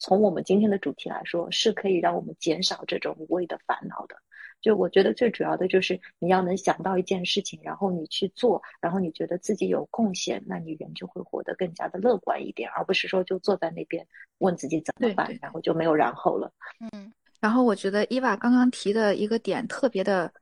[0.02, 4.16] 从我们今天的主题来说，是可以让我们减少这种无谓的烦恼的。
[4.60, 14.04] 就我觉得最主要的就是你要能想到一件事情，然后你去做，然后你觉得自己有贡献，那你人就会活得更加的乐观一点，而不是说就坐在那边
[14.38, 16.52] 问自己怎么办，然后就没有然后了。
[16.80, 20.32] 嗯，然后我觉得伊娃刚刚提的一个点特别的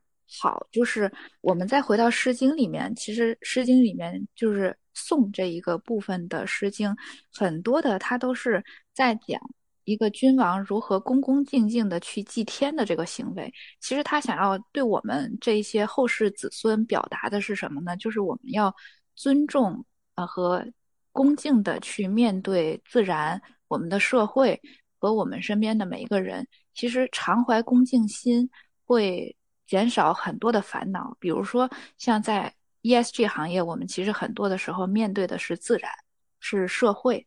[0.41, 4.75] 好，就是我们再回到《诗经》里面，其实《诗经》里面就是。
[4.93, 6.89] 宋这一个部分的《诗经》，
[7.33, 9.39] 很多的它都是在讲
[9.83, 13.51] 一个君王如何恭恭敬敬的去祭天的这个行为。
[13.79, 17.95] 其实他想要对我们这些后世子孙表达的是什么呢？
[17.97, 18.73] 就是我们要
[19.15, 20.65] 尊重啊和
[21.11, 24.61] 恭敬的去面对自然、我们的社会
[24.99, 26.47] 和我们身边的每一个人。
[26.73, 28.49] 其实常怀恭敬心
[28.85, 32.53] 会减少很多的烦恼，比如说像在。
[32.83, 35.91] ESG 行业，我们其实很多的时候面对的是自然，
[36.39, 37.25] 是社会，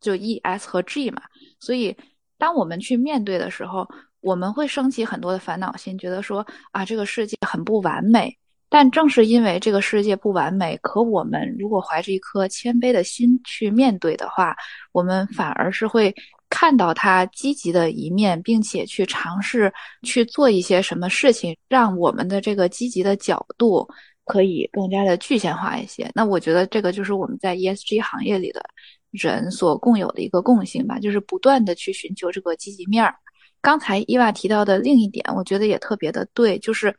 [0.00, 1.22] 就 E、S 和 G 嘛。
[1.58, 1.96] 所以，
[2.38, 3.88] 当我们去面对的时候，
[4.20, 8.36] 我们会升起很多的烦恼心，觉得说啊，这个世界很不完美。
[8.72, 14.54] 但正是因为这个世界不完美，可我们如果怀着一颗谦卑的心去面对的话，
[14.92, 16.14] 我们反而是会
[16.48, 19.72] 看到它积极的一面，并且去尝试
[20.04, 23.88] 去做一些什么事情，让我们的这个积极的角度。
[24.24, 26.10] 可以更加的具象化一些。
[26.14, 28.62] 那我觉得这个就是我们在 ESG 行业里的
[29.10, 33.14] 人所共有的一个共性吧，就是不断的去寻求这个积极面儿。
[33.60, 36.94] 刚才伊娃提到的另一点，我觉得也特别的对，就是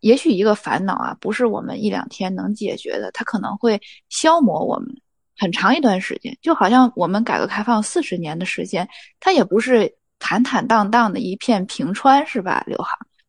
[0.00, 4.88] 也许一个烦恼啊，不是我们一两天能解决的，它可能会消磨我们
[5.38, 6.36] 很长一段时间。
[6.42, 8.86] 就好像我们改革开放四十年的时间，
[9.18, 12.62] 它也不是坦坦荡荡的一片平川，是吧？
[12.66, 12.88] 刘航，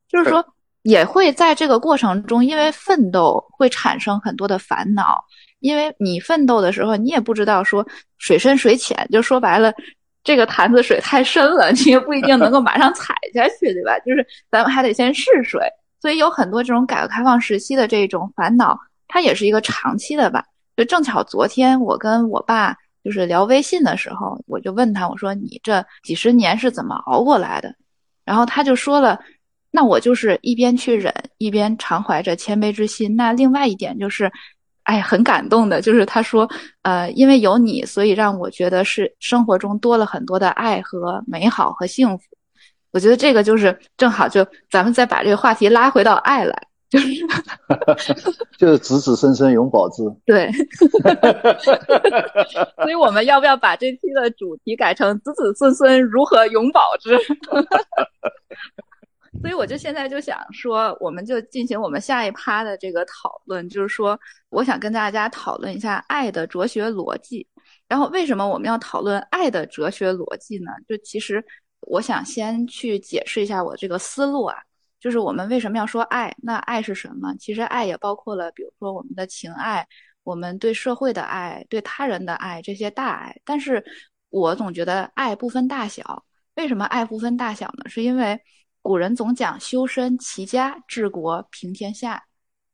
[0.09, 0.45] 就是说。
[0.85, 5.25] 也会在这个过程中，因为奋斗会产生很多的烦恼。
[5.59, 7.83] 因为你奋斗的时候，你也不知道说
[8.19, 9.73] 水深水浅，就说白了，
[10.23, 13.97] 这个坛子水太深了，你也不一定能够马上踩下去，对吧？
[14.05, 15.59] 就是咱们还得先试水。
[15.99, 20.45] 所以有很多这种改革开放时期的这种烦恼，它也是一个长期的吧。
[20.77, 27.73] 就正巧昨天我跟我爸就是聊微信的时候，我就问他，我说你这几十年是怎么熬过来的？
[28.23, 29.19] 然后他就说了，
[29.75, 33.13] 那我就是一边去忍，一边常怀着谦卑之心。
[33.17, 34.31] 那另外一点就是，
[34.83, 36.49] 哎，很感动的，就是他说，
[36.83, 42.23] 呃，因为有你，所以让我觉得是生活中多了很多的爱和美好和幸福。
[42.93, 46.55] 我觉得这个就是正好，就咱们再把这个话题拉回到爱来。
[46.87, 47.07] 就是
[48.57, 50.03] 就是子子孙孙永保之。
[50.25, 50.49] 对，
[52.81, 57.17] 所以我们要不要把这期的主题改成子子孙孙如何永保之？
[59.45, 67.47] 所以我就现在就想说，我们就进行我们下一趴的这个讨论，就是说，我想跟大家讨论一下爱的哲学逻辑。
[67.87, 70.71] 然后，为什么我们要讨论爱的哲学逻辑呢？
[70.89, 71.45] 就其实，
[71.81, 74.57] 我想先去解释一下我这个思路啊。
[74.99, 76.35] 就是我们为什么要说爱？
[76.41, 77.31] 那爱是什么？
[77.35, 79.87] 其实爱也包括了，比如说我们的情爱，
[80.23, 83.39] 我们对社会的爱，对他人的爱，这些大爱。
[83.45, 83.85] 但是
[84.31, 86.25] 我总觉得爱不分大小。
[86.55, 87.87] 为什么爱不分大小呢？
[87.87, 88.39] 是因为
[88.85, 92.23] 古人总讲修身齐家治国平天下。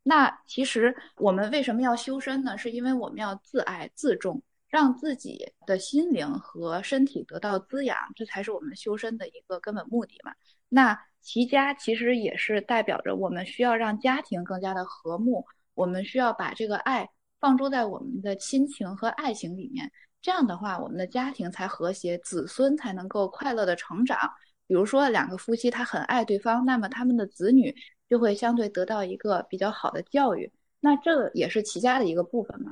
[0.04, 2.58] 那其实我们为什么要修身呢？
[2.58, 10.34] 是因为我们要自爱自重，让自己的心灵和身体得到滋养，这才是我们修身的一个根本目的嘛。
[10.68, 15.46] 那齐家其实也是代表着我们需要让家庭更加的和睦，
[15.76, 19.90] 我们需要把这个爱放诸在我们的亲情和爱情里面，
[20.22, 24.30] 这样的话，我们的家庭才和谐，子孙才能够快乐的成长。
[24.72, 27.76] 比如说两个夫妻他很爱对方，那么他们的子女
[28.10, 32.72] 就会相对得到一个比较好的教育，那这也是齐家的一个部分嘛。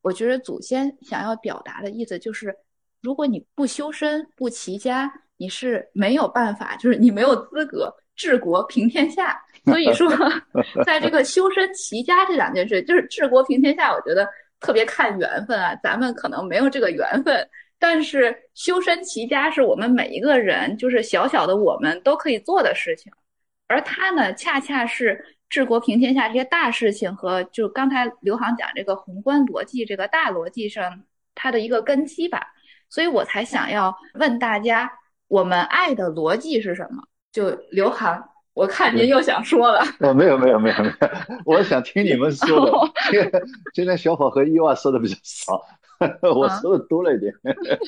[0.00, 2.54] 我觉得祖先想要表达的意思就是，
[3.00, 5.12] 如果你不修身不齐家。
[5.42, 9.42] 你是没有办法，就是你没有资格治国平天下。
[9.64, 10.06] 所以说，
[10.84, 14.28] 在这个修身齐家这两件事，就是治国平天下，我觉得
[14.60, 15.74] 特别看缘分啊。
[15.82, 17.48] 咱们可能没有这个缘分，
[17.80, 23.10] 但是修身齐家是我们每一个人，就是小小的我们都可以做的事情。
[23.66, 31.02] 而它呢，恰恰是治国平天下这些大事情和就刚才刘航讲这个宏观逻辑这个大逻辑上
[31.34, 32.46] 它的一个根基吧。
[32.88, 34.92] 所以我才想要问大家。
[35.30, 37.04] 我们爱的逻辑是什么？
[37.30, 38.20] 就刘航，
[38.52, 39.80] 我看您又想说了。
[40.00, 40.94] 我，没有没有没有没有，
[41.46, 42.72] 我想听你们说的。
[43.72, 45.64] 今天小伙和伊娃说的比较少，
[46.22, 47.32] 我说的多了一点。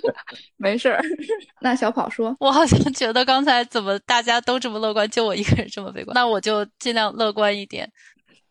[0.57, 1.03] 没事儿，
[1.61, 6.14] 那小跑说，我好像觉得刚才怎么大家都这么乐观，就我一个人这么悲观。
[6.14, 7.90] 那我就尽量乐观一点。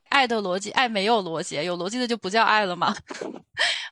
[0.09, 2.93] 爱的逻辑，爱没有逻辑，有逻辑的就不叫爱了吗？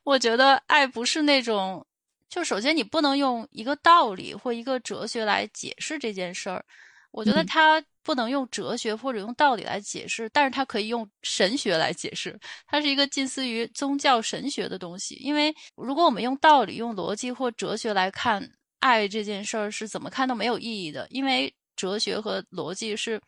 [0.03, 1.85] 我觉得爱不是那种。
[2.29, 6.63] 就首先，你不能用一个道理或一个哲学来解释这件事儿。
[7.11, 12.39] 我觉得它不能用哲学或者用道理来解释，但是它可以用神学来解释。
[12.67, 15.15] 它是一个近似于宗教神学的东西。
[15.15, 18.47] 因为如果我们用道理、用逻辑或哲学来看
[18.79, 21.07] 爱这件事儿，是怎么看都没有意义的。
[21.09, 23.21] 因为哲学和逻辑是。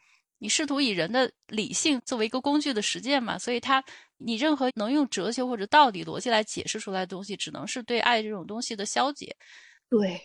[0.44, 3.84] 你试图以人的理性作为一个工具的实践嘛，所以它，
[4.18, 9.36] 你任何能用哲学或者道理逻辑来解释出来的东西，只能是对爱这种东西的消解。
[9.88, 10.20] 对，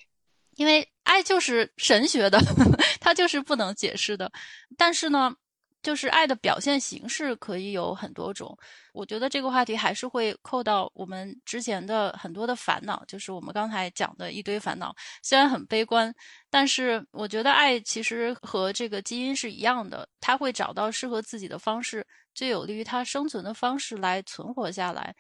[0.55, 2.39] 因为爱就是神学的，
[3.01, 4.31] 它就是不能解释的。
[4.77, 5.35] 但是呢。
[5.83, 8.59] 就是爱的表现形式可以有很多种，
[8.93, 14.93] 我觉得这个话题还是会扣到我们之前的很多的烦恼，就是我们刚才讲的一堆烦恼。
[15.23, 16.13] 虽然很悲观，
[16.51, 25.15] 但是我觉得爱其实和这个基因是一样的，它会找到适合自己的方式，最有利于它生存的方式来存活下来。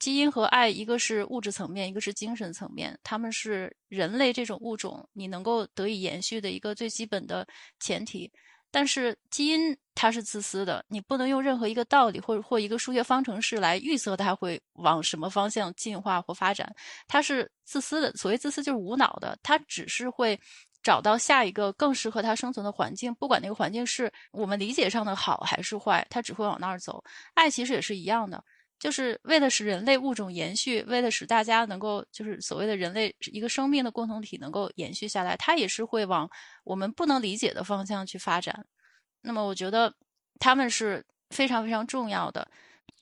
[0.00, 7.46] 基因和爱，一个是物质层面，一个是精神层面，他们是人类这种物种你能够得以延续的一个最基本的
[7.78, 8.28] 前提。
[8.72, 16.72] 但是基因它是自私的，你不能用任何一个道理或或一个数学方程式来预测它会往什么方向进化或发展。
[17.06, 20.38] 它是自私的，所谓自私就是无脑的，它只是会
[20.84, 27.02] 找到下一个更适合它生存的环境，不管那个环境是我们理解上的好还是坏，它只会往那儿走。
[27.34, 28.42] 爱其实也是一样的。
[28.80, 36.28] 就是为了使人类物种延续，为了使大家能够，就是所谓的人类一个生命的共同体能够延续下来，它也是会往
[36.64, 38.66] 我们不能理解的方向去发展。
[39.20, 39.94] 那么，我觉得
[40.40, 42.50] 他们是非常非常重要的。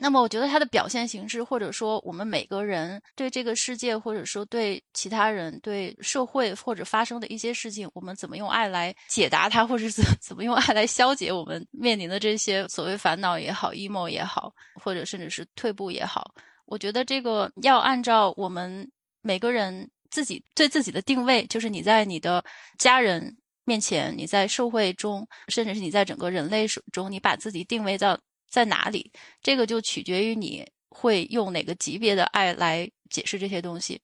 [0.01, 16.33] 那么，我觉得它的表现形式，或者说我们每个人对这个世界，或者说对其他人、对社会或者发生的一些事情，我们怎么用爱来解答它，或者怎 怎么用爱来消解我们面临的这些所谓烦恼也好、emo 也好，或者甚至是退步也好，
[16.67, 18.89] 我觉得这个要按照我们
[19.21, 22.45] 每个人自己对自己的定位，就是你在你的
[22.79, 28.17] 家人面前，你在社会中，甚至是你在整个人类中，你把自己定位到。
[28.49, 29.11] 在哪里？
[29.43, 34.01] 这个就取决于你会用哪个级别的爱来解释这些东西。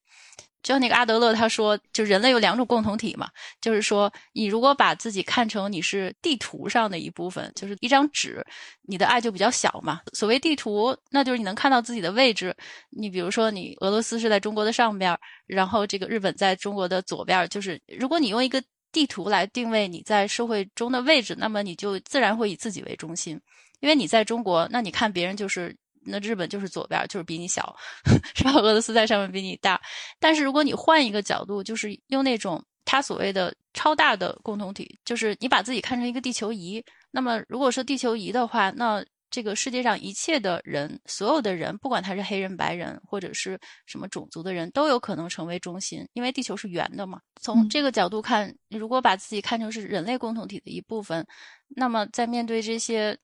[0.63, 3.29] 就像那个阿德勒他说，就人类有两种共同体嘛，
[3.61, 8.43] 就是说，你如果把自己看成你是地图上的一部分，就是一张纸，
[8.81, 10.01] 你的爱就比较小嘛。
[10.15, 12.57] 所谓地图，那就是你能看到自己的位置。
[12.89, 15.15] 你比如说，你俄罗斯是在中国的上边，
[15.47, 23.39] 然后这个日本在中国的左边，就是如果你用一个地图来定位你在社会中的位置，那么你就自然会以自己为中心，
[23.81, 25.77] 因为你在中国，那你看别人就是。
[26.07, 27.75] 那日本就是左边，就是比你小，
[28.37, 28.53] 是吧？
[28.57, 29.81] 俄罗斯在上面比你大。
[30.21, 36.85] 但是如果你换一个角度，就是用那种他所谓的超大的共同体，就是你把自己看成一个地球仪。
[37.11, 47.19] 那么如果说地球仪的话，那这个世界上一切的人，所有的人，不管他是黑人、白人或者是什么种族的人，都有可能成为中心，因为地球是圆的嘛。
[47.41, 51.27] 从这个角度看，如果把自己看成是人类共同体的一部分，
[51.69, 53.17] 那么在面对这些。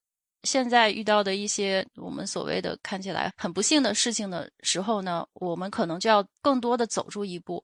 [0.44, 7.62] 现在遇到的一些我们所谓的看起来很不幸的事情的时候呢，我们可能就要更多的走出一步，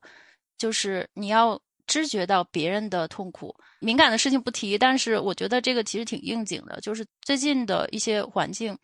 [0.57, 3.55] 就是你要知觉到别人的痛苦。
[3.79, 8.77] 敏感的事情不提，但是我觉得这个其实挺应景的，就是最近的一些环境，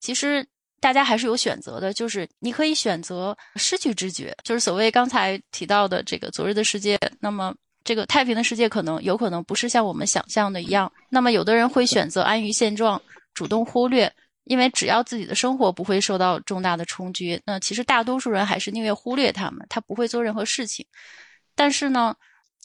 [0.00, 0.46] 其实
[0.80, 6.98] 大家还是有选择的，就是你可以选择失去知觉，就是所谓刚才提到的这个昨日的世界。
[7.20, 10.92] 那么这个太平的世界可能有可能不是像我们想象的一样。
[11.08, 13.00] 那么有的人会选择安于现状。
[13.34, 14.12] 主动忽略，
[14.44, 20.84] 因为只要自己的生活不会受到重大的冲击，那其实大多数人还是宁愿忽略他们，他不会做任何事情。
[21.54, 22.14] 但是呢，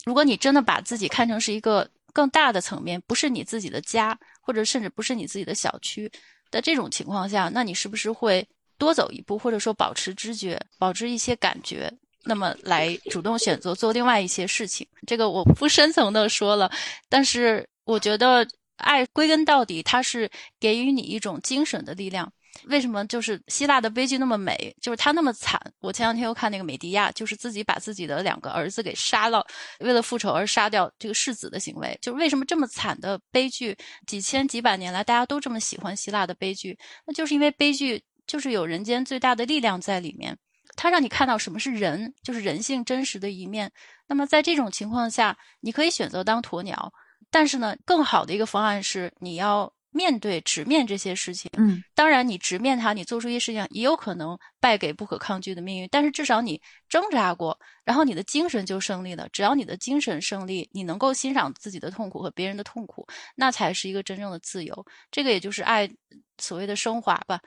[0.06, 6.12] 如果你真的把自己看成是一个更大的层面，不是你自己的家，或者甚至不是你自己的小区
[6.50, 8.48] 的这种情况下，那你是不是会
[8.78, 11.92] 多走一步，或者说保持知觉，保持一些感觉，
[12.24, 14.88] 那么来主动选择做另外一些事情？
[15.06, 16.72] 这个我不深层的说了，
[17.08, 18.48] 但是我觉得。
[18.78, 22.32] 爱归根到底，它是给予你一种精神的力量。
[22.68, 24.74] 为什么就是希腊的悲剧那么美？
[24.82, 25.60] 就是他那么惨。
[25.82, 29.46] 我前两天又看那个美狄亚，就是自己把自己的两个儿子给杀了，
[29.82, 31.98] 为了复仇而杀掉这个世子的行为。
[32.02, 33.76] 就是为什么这么惨的悲剧，
[34.08, 36.78] 几千几百年来大家都这么喜欢希腊的悲剧？
[37.06, 40.38] 那就是因为悲剧就是有人间最大的力量在里面，
[40.78, 43.70] 它让你看到什么是人，就是人性真实的一面。
[44.08, 46.94] 那么在这种情况下，你可以选择当鸵鸟。
[47.36, 51.52] 但是呢，更好的一个方案是你要面对、直面这些事情。
[51.58, 55.90] 嗯，当然，你直面它，你做出一些事情，也有可能败给不可抗拒的命运。
[55.92, 59.28] 但是至少你挣扎过，然后你的精神就胜利了。
[59.34, 63.06] 只要你的精神胜利，你能够欣赏自己的痛苦和别人的痛苦，
[63.36, 64.86] 那才是一个真正的自由。
[65.12, 65.92] 这个也就是爱
[66.38, 67.38] 所谓的升华吧。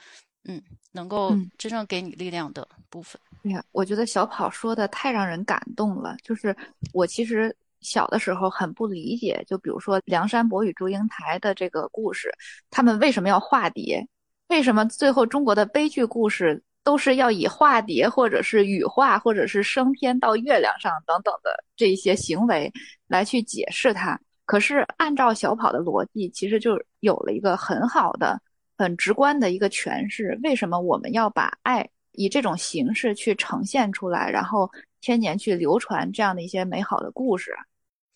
[0.45, 0.63] 嗯，
[0.93, 3.19] 能够真正给你力量的部分。
[3.45, 6.15] 哎呀，我觉得小跑说的太让人感动了。
[6.23, 6.55] 就是
[6.93, 7.57] 我其实。
[7.81, 12.31] 小的时候很不理解，就比如说梁山伯与祝英台的这个故事，
[12.71, 14.07] 他们为什么要化蝶？
[14.49, 22.73] 为什么最后中国的悲剧故事都是要以化蝶，或者是羽化，或者是升天到月亮上等等的这一些行为
[23.09, 24.19] 来去解释它？
[24.47, 28.41] 可是按照小跑的逻辑，其实就有了一个很好的、
[28.79, 34.71] 很直观的一个诠释：为什么我们要把爱以这种形式去呈现出来，然后
[35.01, 37.53] 千年去流传这样的一些美好的故事？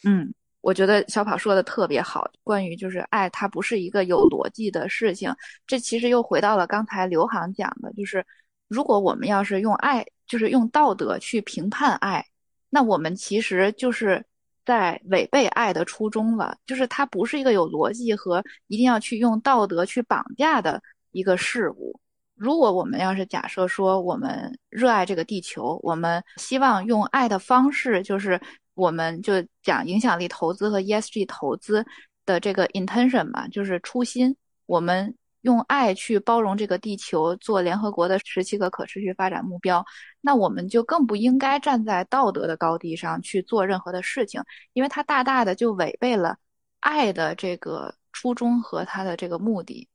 [0.05, 5.35] 嗯，我觉得小跑说的特别好，关于就是爱，它不是一个有逻辑的事情。
[5.67, 8.25] 这其实又回到了刚才刘航讲的，就是
[8.69, 12.25] 如果我们要是用爱，就是用道德去评判爱，
[12.71, 14.25] 那我们其实就是
[14.65, 16.57] 在违背爱的初衷了。
[16.67, 21.99] 就是它不是一个有逻辑和一定要去用道德去绑架的一个事物。
[22.43, 28.41] 如果我们要是假设说我们热爱这个地球，我们希望用爱的方式，就是。
[28.75, 31.85] 我们就讲影响力投资和 ESG 投资
[32.25, 34.35] 的这个 intention 嘛，就是初心。
[34.65, 39.85] 我们用爱去包容这个地球，做联合国的十七个可持续发展目标，
[40.23, 46.39] 那我们就更不应该站在道德的高地上去做任何的事情，因为它大大的就违背了
[46.81, 49.87] 爱的这个初衷和它的这个目的。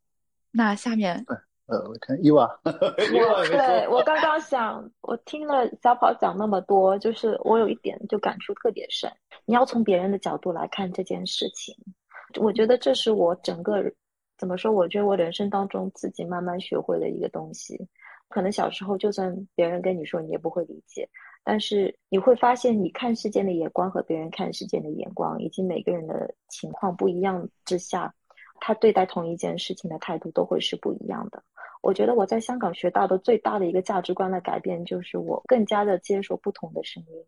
[0.51, 1.25] 那下面。
[1.67, 9.11] 呃，我看伊娃， 对我刚刚想，我听了小跑讲那么多，就是我有一点就感触特别深。
[9.45, 11.75] 你要从别人的角度来看这件事情，
[12.39, 13.83] 我觉得这是我整个
[14.37, 14.71] 怎么说？
[14.71, 17.77] 我觉得我人生当中自己慢慢学会的一个东西。
[18.29, 21.07] 可能小时候就算别人跟你说，你也不会理解，
[21.43, 28.13] 但是你会发现，你看世界的眼光和别人看世界的眼光，以及每个人的情况不一样之下。
[28.59, 31.43] 他对待同一件事情的态度都会是不一样的。
[31.81, 37.23] 我觉得我在香港学到的最大的一个价值观的改变，就是我更加的接受不同的声音。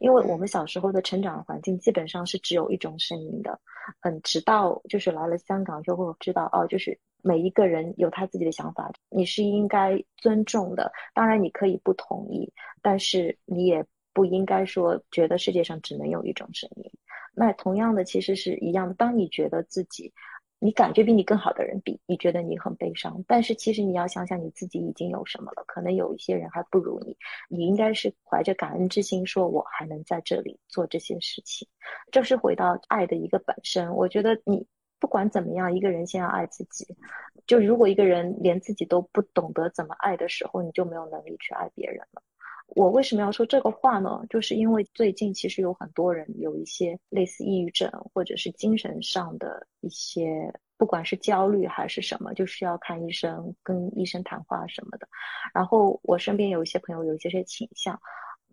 [0.00, 3.58] 因为我们小时候的成长环境基本上是只有一种声音的，
[4.00, 10.92] 嗯，直到就是来了香港就会知道，哦，就是每一个人有他自己的想法，你是应该尊重的。
[11.14, 16.90] 当然，你可以不同意，但是你也不应该说觉得世界上只能有一种声音。
[17.32, 18.94] 那同样的，其实是一样的。
[18.94, 20.12] 当你觉得自己，
[20.64, 25.62] 你感觉比你更好的人比，你觉得你很悲伤，但是其实你要想想你自己已经有什么了。
[25.66, 27.14] 可能有一些人还不如你，
[27.50, 31.68] 你应该是怀着感恩之心，说我还能在这里做这些事情。
[32.10, 33.94] 这是回到爱的一个本身。
[33.94, 34.66] 我觉得你
[34.98, 36.96] 不管怎么样，一个人先要爱自己。
[37.46, 42.22] 就如果一个人连自己都不懂得怎么爱的时候，你就没有能力去爱别人了。
[42.74, 44.20] 我为什么要说这个话呢？
[44.28, 55.08] 就是因为最近其实有很多人有一些类似抑郁症或者是精神上的一些，不管是焦虑还是什么，就需要看医生、跟医生谈话什么的。
[55.52, 57.98] 然后我身边有一些朋友有一些些倾向，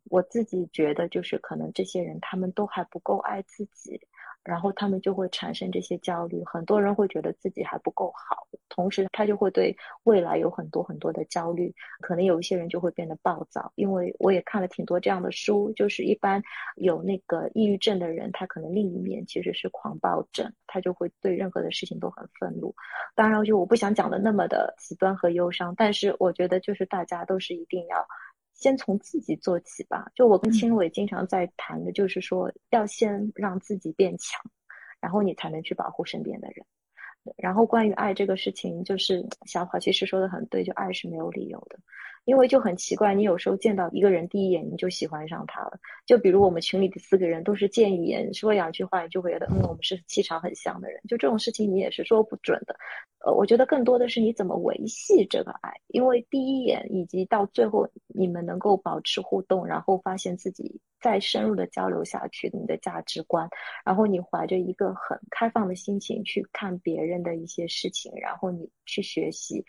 [0.09, 3.99] 我自己觉得就是可能这些人他们都还不够爱自己。
[4.43, 13.71] 然后他们就会产生这些焦虑，很多人会觉得自己还不够好，同时他就会对未来有很多很多的焦虑，可能有一些人就会变得暴躁。
[13.75, 16.41] 因为我也看了挺多这样的书，就是一般
[16.75, 22.73] 有那个抑郁症的人，他可能另一面其实是狂暴症，他就会对任何的事情都很愤怒。
[23.13, 28.07] 当然，就我不想讲的那么的极端和忧伤，但是我觉得就是大家都是一定要。
[28.61, 30.09] 先从自己做起吧。
[30.15, 34.39] 就我跟青伟经常在谈的，就是说要先让自己变强，
[35.01, 36.65] 然后你才能去保护身边的人。
[37.37, 41.77] 然后关于爱这个事情，就是小跑其实说的很对，就爱是没有理由的。
[42.25, 45.79] 因为就很奇怪，你有时候见到一个人第一眼你就喜欢上他了。
[46.05, 51.01] 就比如我们群里的四个人都是见一眼说两句话，你就会觉得嗯，我们是气场很像的人。
[51.07, 52.75] 就这种事情你也是说不准的。
[53.25, 55.71] 呃，我觉得更多的是你怎么维系这个爱。
[55.87, 63.49] 因为第一眼以及到最后你们能够保持互动，然后发现自己再深入的交流下去，你的价值观，
[63.83, 69.65] 然后你怀着一个很开放的心情去看别人的一些事情，然后你去学习。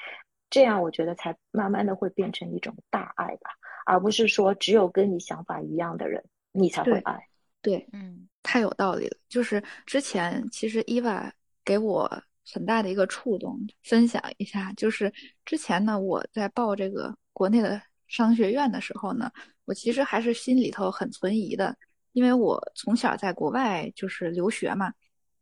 [0.53, 3.51] 这样我觉得才慢慢的会变成一种大爱吧，
[3.87, 6.23] 而不是说只有跟你想法一样的人
[6.53, 7.19] 你才会爱。
[7.63, 9.17] 对，嗯，太有道理了。
[9.31, 11.33] 就是之前其实伊娃
[11.65, 12.07] 给我
[12.53, 15.11] 很大的一个触动，分享一下，就是
[15.47, 19.31] 之前呢我在报这个国内的商学院的时候呢，
[19.65, 21.75] 我其实还是心里头很存疑的，
[22.13, 24.93] 因为我从小在国外就是留学嘛。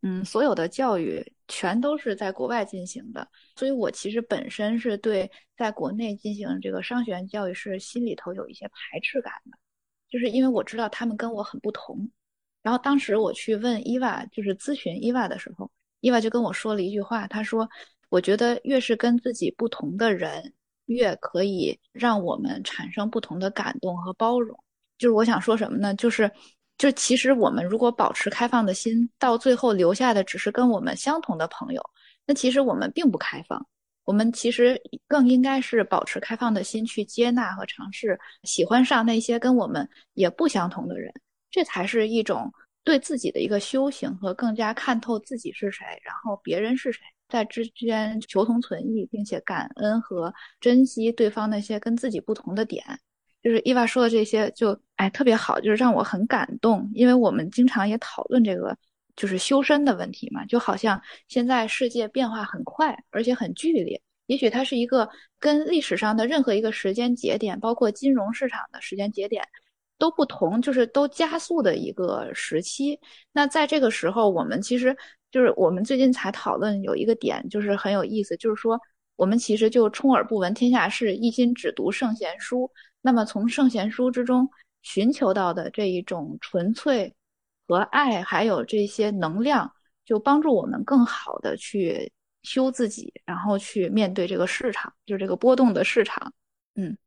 [0.03, 9.57] 嗯，所有的教育全都是在国外进行的，所以我其实本身是对在国内进行这个商学院教育是心里头有一些排斥感的，
[10.09, 12.09] 就是因为我知道他们跟我很不同。
[12.63, 17.69] 然后当时我去问伊娃，就是咨询伊娃的时候，伊娃就跟我说了一句话，他说
[18.09, 20.51] ：“我觉得越是跟自己不同的人，
[20.87, 24.57] 越可以让我们产生不同的感动和包容。”
[24.97, 25.93] 就是我想说什么呢？
[25.93, 26.31] 就是。
[26.81, 31.89] 就其实我们如果保持开放的心，到最后留下的只是跟我们相同的朋友，
[32.25, 33.63] 那其实我们并不开放。
[34.03, 41.13] 我们其实更应该是保持开放的心，去接纳和尝试喜欢上那些跟我们也不相同的人。
[41.51, 42.51] 这才是一种
[42.83, 52.83] 对自己的一个修行和更加看透自己是谁，然后别人是谁，在之间求同存异，并且感恩和珍惜对方那些跟自己不同的点。
[53.41, 56.89] 就是伊娃说的这些，就哎特别好，就是让我很感动。
[56.93, 58.77] 因为我们经常也讨论这个，
[59.15, 60.45] 就是修身的问题嘛。
[60.45, 64.01] 就好像现在世界变化很快，而且很剧烈。
[64.27, 69.43] 也许它是一个跟历史上的任何一个时间节点，包括金融市场的时间节点
[69.97, 72.99] 都不同，就是都加速的一个时期。
[73.31, 74.95] 那在这个时候，我们其实
[75.31, 78.79] 就是我们最近才讨论有一个点，就是很有意思，就是说
[79.15, 82.71] 我们其实就充耳不闻天下事，一心只读圣贤书。
[83.01, 84.49] 那么从圣贤书之中
[84.81, 87.13] 寻求到的这一种纯粹
[87.67, 89.71] 和爱，还有这些能量，
[90.05, 92.11] 就帮助我们更好的去
[92.43, 96.33] 修自己，然后去面对这个市场，就这个波动的市场，
[96.75, 96.97] 嗯。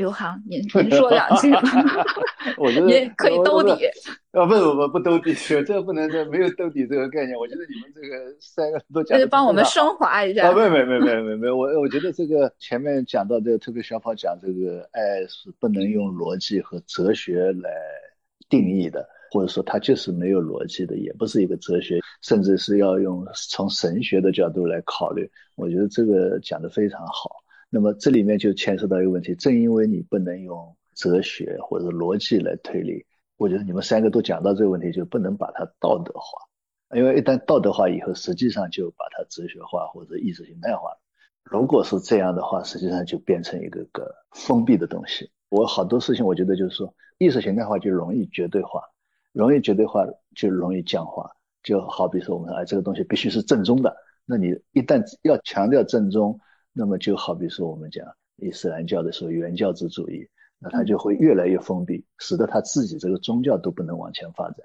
[0.00, 1.60] 刘航，您您说两句吧。
[2.56, 3.84] 我觉得也可以兜底。
[4.32, 7.36] 啊，不不不不兜底，这个不能这没有兜底这个概念。
[7.36, 9.18] 我觉得你们这个三个都讲。
[9.18, 10.48] 那就帮我们升华一下。
[10.48, 17.70] 啊，没没没没没没，我我觉得这个前面讲到这个，特别小跑讲这个爱是不能用逻辑和哲学来
[18.48, 25.30] 定义的，或者说它就是没有逻辑的，也不是一个哲学，甚至是要用从神学的角度来考虑。
[25.56, 27.39] 我觉得这个讲的非常好。
[27.70, 33.06] 那么这里面就牵涉到一个问题，正因为你不能用哲学或者逻辑来推理，
[33.36, 40.90] 我觉得你们三个都讲到这个问题，就不能把它道德化，因为一旦道德化以后，实际上就把它哲学化或者意识形态化。
[41.44, 45.30] 如果是这样的话，实际上就变成一个个封闭的东西。
[45.48, 48.82] 我好多事情，我觉得就是说，意识形态化就容易绝对化，
[49.32, 50.04] 容易绝对化
[50.34, 51.30] 就容易僵化。
[51.62, 53.96] 就好比说，我们说，哎，这个东西必须是正宗的。
[54.26, 56.38] 那你一旦要强调正宗，
[56.72, 58.06] 那么就好比说我们讲
[58.36, 64.58] 伊斯兰教的时候原教旨主义，那它就会越来越封闭，使得他自己这个宗教都不能往前发展。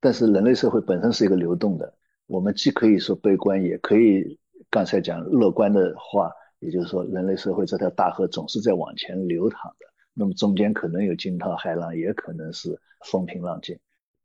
[0.00, 1.94] 但是人类社会本身是一个流动的，
[2.26, 4.38] 我们既可以说悲观，也可以
[4.70, 6.30] 刚才讲乐观的话，
[6.60, 9.86] 也就是说人类社会这条大河总是在往前流淌的。
[10.12, 13.78] 那么中间可能有惊涛骇浪，也可能是风平浪静。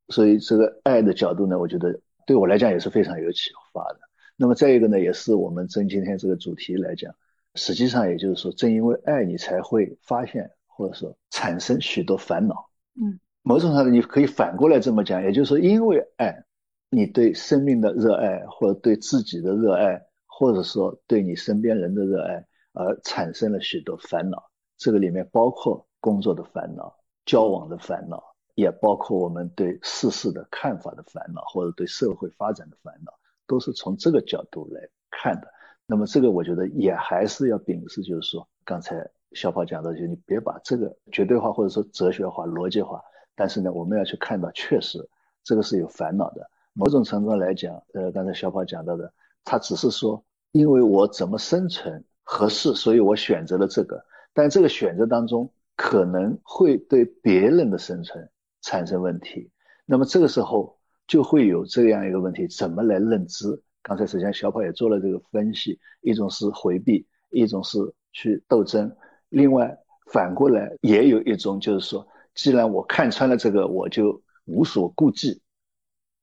[0.10, 4.00] 所以这个爱的角度呢，我觉得对我来讲也是非常有启发的。
[4.42, 7.14] 那么再一个呢，也是我们针今天这个主题来讲，
[7.56, 12.70] 实际上也就是说，正因为爱你才会发现或者说产生许多烦恼。
[12.96, 16.46] 嗯，某种上你可以反过来这么讲，也就是说，因为爱，
[16.90, 24.42] 你对生命的热爱，或者对自己的热爱，或者说对你身边人的热爱，而产生了许多烦恼。
[24.78, 28.24] 这个里面包括工作的烦恼、交往的烦恼。
[28.56, 33.14] 也包括我们对世事的看法的烦恼，或者对社会发展的烦恼，
[33.50, 34.80] 都是从这个角度来
[35.12, 35.48] 看的。
[35.86, 43.02] 那么这个我觉得也还是要秉持，就是说刚才小跑讲的，就你别把这个绝对化或者说哲学化、逻辑化。
[43.36, 45.00] 但是呢，我们要去看到，确实
[45.44, 46.50] 这个是有烦恼的。
[46.74, 49.12] 某种程度上来讲，呃，刚才小跑讲到的，
[49.44, 54.02] 他只是说，因为我怎么生存合适，所以我选择了这个。
[54.34, 58.30] 但这个选择当中，可能会对别人的生存。
[58.62, 59.50] 产生问题，
[59.86, 60.78] 那么这个时候
[61.10, 63.48] 就会有这样一个问题：怎么来认知？
[63.82, 67.80] 刚才实际上小跑也做了这个分析，一种是回避，一种是
[68.14, 68.96] 去斗争。
[69.30, 69.76] 另外
[70.14, 75.42] 反过来也有一种，就是说，既然我看穿了这个，我就无所顾忌，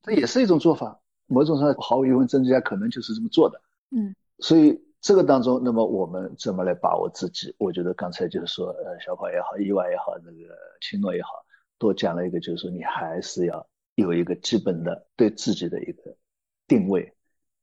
[0.03, 1.01] 这也是一种做法。
[1.27, 3.61] 某种上毫无疑问，政治家可能就是这么做的。
[3.91, 7.53] 嗯，所以这个当中，那么我们怎么来把握自己？
[7.59, 11.31] 我觉得刚才就是说，呃，小跑也好，意外也好，那个青诺也好。
[11.79, 13.67] 多讲了一个，就是说你还是要
[13.97, 16.17] 有一个基本的对自己的一个
[16.69, 17.13] 定位，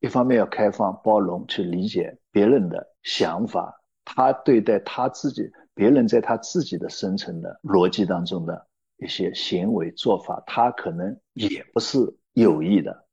[0.02, 8.68] 一方面要开放包容，去理解别人的想法，他对待他自己，别人在他自己的生存的逻辑当中的
[8.98, 11.98] 一些行为做法，他可能也不是
[12.34, 13.06] 有意的，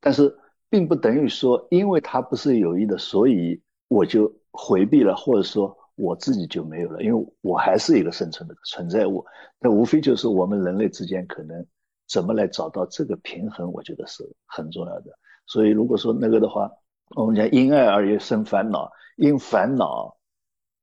[0.00, 0.34] 但是
[0.70, 5.76] 并不等于说，因为他不是有意的，所以我就回避了，或者说。
[5.96, 9.22] 我自己就没有了，因为我还是一个生存的存在物。
[9.58, 11.66] 那无非就是我们人类之间可能
[12.10, 15.16] 怎么来找到这个平衡，我觉得是很重要的。
[15.46, 16.68] 所以如果说那个的话，
[17.14, 20.16] 我们讲因爱而生烦恼，因烦恼，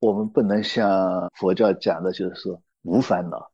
[0.00, 3.50] 我们不能像佛教讲的，就是说无烦恼，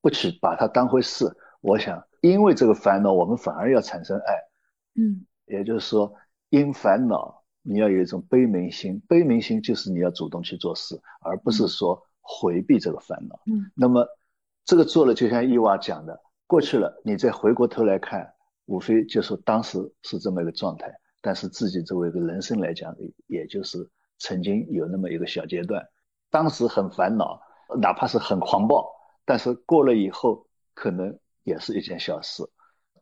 [0.00, 1.26] 不去把它当回事。
[1.60, 4.34] 我想，因为这个烦恼，我们反而要产生爱。
[4.96, 6.14] 嗯，也就是说，
[6.48, 7.36] 因烦恼。
[7.60, 13.38] 你要有一种悲悯心，悲悯心就是你要主动去做事，而不是说回避这个烦恼。
[13.44, 14.06] 嗯，那么
[14.64, 16.18] 这个做了，就像伊娃讲的，
[16.48, 18.34] 过去了，你再回过头来看，
[18.64, 22.92] 无非就是当时是这么一个状态，但是自己作为一个人生来讲，
[23.28, 23.88] 也就是
[24.18, 25.86] 曾经有那么一个小阶段，
[26.28, 27.40] 当时很烦恼，
[27.80, 28.90] 哪怕是很狂暴，
[29.24, 32.42] 但是过了以后，可能也是一件小事。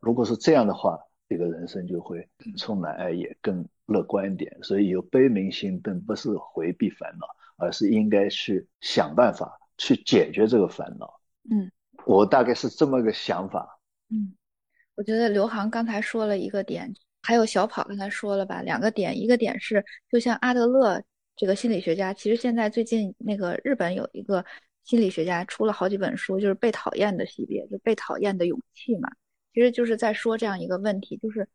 [0.00, 2.28] 如果是这样的话，这个人生就会
[2.58, 3.66] 充满爱，也更。
[3.86, 11.20] 乐观一点，所以有悲悯心，并不是回避烦恼，而是应该去想办法去解决这个烦恼。
[11.48, 11.70] 嗯，
[12.06, 13.78] 我大概是这么个想法。
[14.08, 14.34] 嗯，
[14.94, 21.02] 我觉得刘航刚才说了一个点，还有小跑刚才说了吧，两个点，一个点是就像阿德勒
[21.36, 24.42] 这个心理学家，其实现在最近那个日本有一个
[24.84, 29.10] 心理学家出了好几本书，就是被讨厌的系列，就被讨厌的勇气嘛，
[29.52, 31.46] 其实就是在说这样一个问题，就是。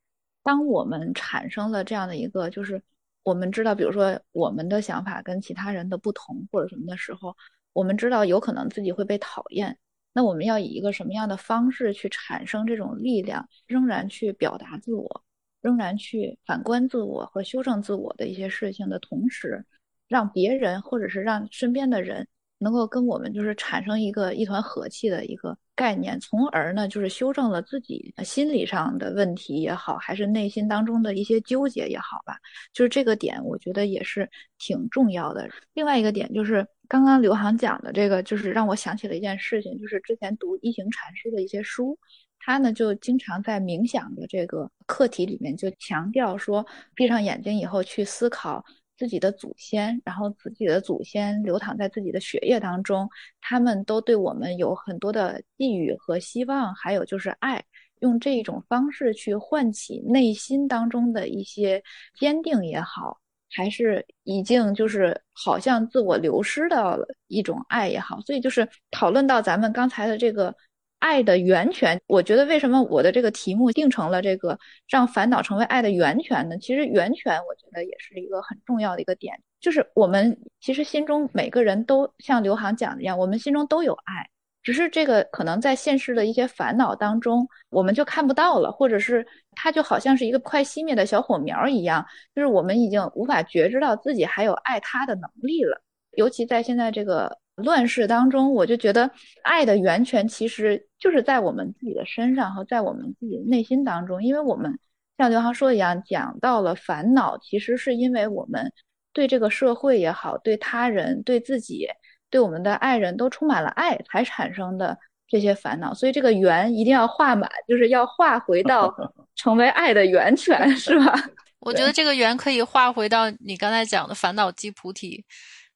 [0.44, 2.82] 当我们产生了这样的一个，就是
[3.22, 7.38] 我们知道，比如说我们的想法跟其他人的不同或者什么的时候，
[7.74, 9.78] 我们知道有可能自己会被讨厌。
[10.14, 15.24] 那我们要以一个什么样的方式去产生这种力量，仍然去表达自我，
[15.62, 19.66] 仍然去反观自我和修正自我的一些事情的同时，
[20.08, 22.28] 让别人或者是让身边的人。
[22.64, 32.38] 能够跟我们就是产生一个一团和气的一个概念，从而呢就是修正了自己心理上的问题也好，还是内心当中的一些纠结也好吧，
[32.72, 34.30] 就是这个点我觉得也是
[34.60, 35.50] 挺重要的。
[35.74, 41.98] 另外一个点就是刚刚刘航讲的这个，就是让我想起了一件事情，就是之前读一行禅师的一些书，
[42.38, 46.64] 他呢就经常在冥想的这个课题里面就强调说，
[46.94, 48.64] 闭上眼睛以后去思考。
[49.02, 53.10] 自己的祖先，然后自己的祖先流淌在自己的血液当中，
[53.42, 57.64] 他们都对我们有很多的寄予和希望，还有就是爱，
[58.02, 61.82] 用这一种方式去唤起内心当中的一些
[62.20, 63.18] 坚定也好，
[63.50, 70.56] 还是已经就是好像自我流失的一种爱也好，所以就是讨论到咱们刚才的这个
[71.02, 72.00] 爱的源泉。
[72.08, 76.58] 我觉得为什么我的这个题目定成了这个让烦恼成为爱的源泉呢？
[76.60, 84.30] 其实源泉我觉得也是一个很重要的一个点，就是我们其实心中每个人都像刘航讲的一样，我们心中都有爱。
[84.64, 89.26] 只是这个可能在现实的一些烦恼当中，我们就看不到了，或者是
[89.56, 95.82] 它就好像是一个快熄灭的小火苗一样，就是我们已经无法觉知到自己还有爱他的能力了。
[96.12, 99.10] 尤其在现在这个乱世当中，我就觉得
[99.44, 104.78] 爱的源泉其实就是在我们自己的身上和在我们自己的内心当中，因为我们
[105.18, 108.72] 像刘航说的一样，讲到了烦恼，其实是因为我们
[109.14, 111.88] 对这个社会也好，对他人，对自己。
[112.30, 114.98] 对我们的爱人都充满了爱，才产生的
[115.28, 118.90] 这些烦恼，所以这个圆一定要画满，就是要画回到
[119.36, 121.14] 成为爱的源泉，是吧？
[121.60, 125.26] 我觉得这个圆可以画回到你刚才讲的烦恼即菩提。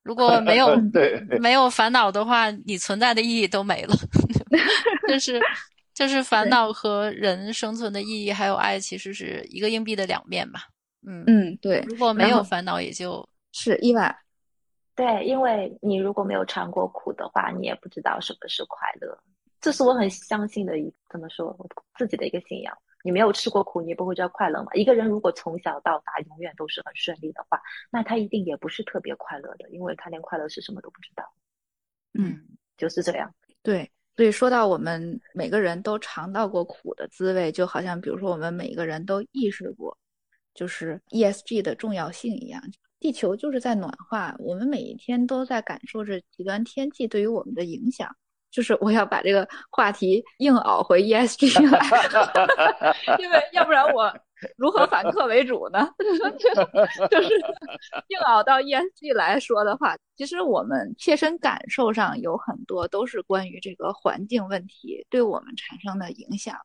[0.06, 0.78] 如果没有
[1.42, 3.96] 没有烦恼的话，你存在的意义都没了。
[5.10, 5.42] 就是
[5.96, 10.68] 就是烦恼和人生存的意义还有爱，其实是一个硬币的两面吧。
[11.08, 11.84] 嗯嗯，对。
[11.88, 14.16] 如果没有烦恼，也就是意外。
[14.96, 19.18] 对，因为你如果没有尝过苦的话，你也不知道什么是快乐。
[19.60, 22.78] 这是我很相信的一怎么说，我自己的一个信仰。
[23.06, 24.74] 你没有吃过苦，你也不会知道快乐嘛。
[24.74, 31.24] 一个人如果从小到大永远都是很顺利的话，那他一定也不是特别快乐的，因为他连快乐是什么都不知道。
[32.16, 32.44] 嗯，
[32.76, 33.32] 就是这样。
[33.62, 39.96] 对，所以说到我们每个人都尝到过苦的滋味，就好像比如说我们每个人都意识过，
[40.56, 42.60] 就是 ESG 的重要性一样。
[43.00, 48.18] 地球就是在暖化，我们每一天都在感受着极端天气对于我们的影响。
[48.56, 51.78] 就是我要把这个话题硬熬回 ESG 来，
[53.20, 54.10] 因为要不然我
[54.56, 55.90] 如何反客为主呢？
[57.12, 57.30] 就是
[58.08, 66.58] 硬熬到 ESG 来说的话，其实我们切身感受上有很多都是关于这个环境问题对我们产生的影响，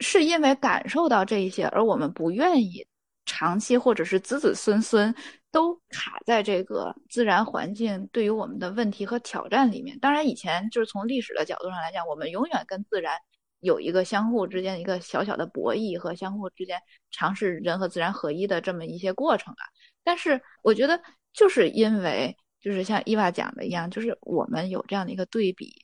[0.00, 2.86] 是因为感受到这一些，而我们不愿意
[3.24, 5.14] 长期或者是子子孙孙。
[5.52, 9.98] 都卡在这个自然环境对于我们的问题和挑战里面。
[9.98, 13.16] 当然，以前就是从历史的角度上来讲，我们永远跟自然
[13.60, 16.80] 有一个相互之间一个小小的博弈和相互之间
[17.10, 19.64] 尝试人和自然合一的这么一些过程啊。
[20.04, 21.00] 但是，我觉得
[21.32, 25.74] 就是因为就是像伊娃讲的一样，就是我们有这样的一个对比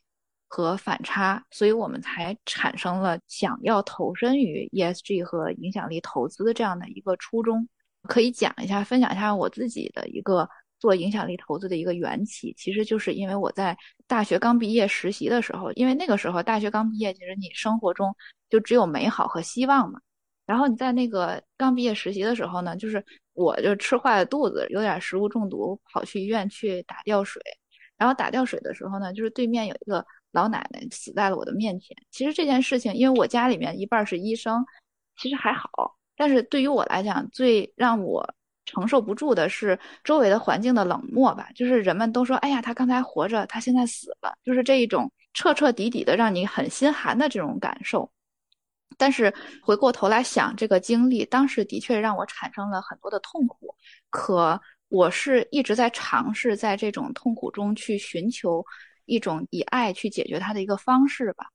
[0.49, 7.69] 和反差，所以我们才产生了想要投身于 ESG 和影响力投资这样的一个初衷。
[8.07, 10.49] 可以讲一下，分享一下我自己的一个
[10.79, 12.55] 做影响力投资的一个缘起。
[12.57, 13.77] 其实就是因为我在
[14.07, 18.15] 大学刚毕业实习的时候，因为那个时候大学刚毕业，其实你生活中
[18.49, 20.01] 就只有美好和希望嘛。
[20.47, 27.43] 然后你在那个刚毕业实习的时候呢，就是我就吃坏了肚子，有点食物中毒，跑去医院去打吊水。
[27.99, 31.97] 然后打吊水的时候呢，就是对面有一个老奶奶死在了我的面前。
[32.11, 34.65] 其实这件事情，因为我家里面一半是医生，
[35.17, 35.96] 其实还好。
[36.17, 38.27] 但是对于我来讲，最让我
[38.65, 41.49] 承受不住的是周围的环境的冷漠吧。
[41.55, 48.11] 就是人们都说：“哎呀，他刚才活着，他现在死了。”就是这一种彻彻底底的让你很心寒的这种感受。
[48.97, 53.75] 但是回过头来想，这个经历当时的确让我产生了很多的痛苦。
[54.09, 54.59] 可
[54.89, 58.65] 我是一直在尝试在这种痛苦中去寻求
[59.05, 61.47] 一种以爱去解决它的一个方式吧，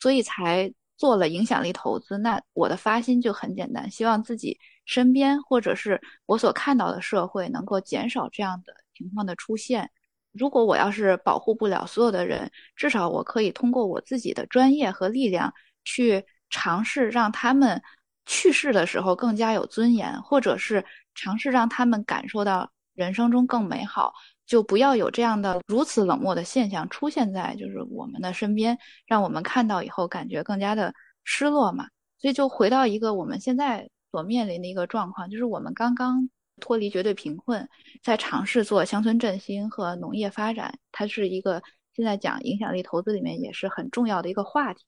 [0.00, 0.72] 所以才。
[0.98, 9.90] 做了影响力投资，那我的发心就很简单，希望自己身边或者是我所看到的社会能够减少这样的情况的出现。
[10.32, 15.52] 如果我要是保护不了所有的人，至少我可以通过我自己的专业和力量
[15.84, 17.80] 去尝试让他们
[18.26, 20.84] 去世的时候更加有尊严，或者是
[21.14, 24.12] 尝试让他们感受到人生中更美好。
[24.48, 30.92] 就不要有这样的如此冷漠的现象出现在就是我们的身边，让我们看到以后感觉更加的
[31.22, 31.86] 失落嘛。
[32.18, 36.30] 所以就回到一个我们现在所面临的一个状况，就是我们刚刚
[36.60, 37.68] 脱离绝对贫困，
[38.02, 41.62] 在尝试做乡村振兴和农业发展，它是一个
[41.94, 44.82] 现在讲影响力投资里面也是很重要的一个话题。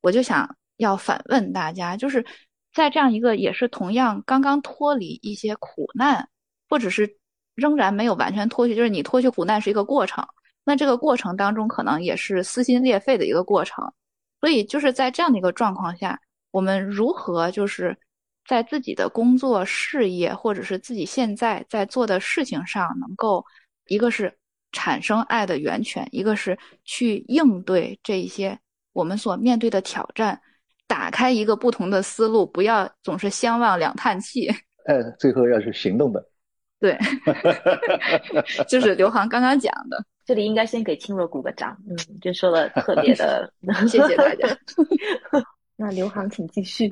[0.00, 2.26] 我就想要反问大家，就是
[2.74, 6.28] 在这样一个也是同样刚刚脱离一些苦难，
[6.68, 7.16] 或者是。
[7.56, 10.24] 仍然没有完全脱去，就是你脱去苦难是一个过程，
[10.64, 13.84] 那这个过程当中可能也是撕心裂肺的一个过程，
[14.40, 16.20] 所以就是在这样的一个状况下，
[16.52, 17.96] 我们如何就是
[18.46, 23.44] 在自己的工作事业或者是自己现在在做的事情上，能够
[23.86, 24.32] 一个是
[24.72, 28.56] 产生爱的源泉，一个是去应对这一些
[28.92, 30.38] 我们所面对的挑战，
[30.86, 34.48] 打开一个不同的思路，不要总是相望两叹气。
[34.86, 36.22] 哎，最后要是行动的。
[36.78, 36.96] 对，
[38.68, 43.50] 就是刘航刚刚讲的，这里应该先给青若鼓个掌，嗯，就说的特别的，
[43.88, 44.46] 谢谢大家。
[45.78, 46.90] 那刘航，请继续。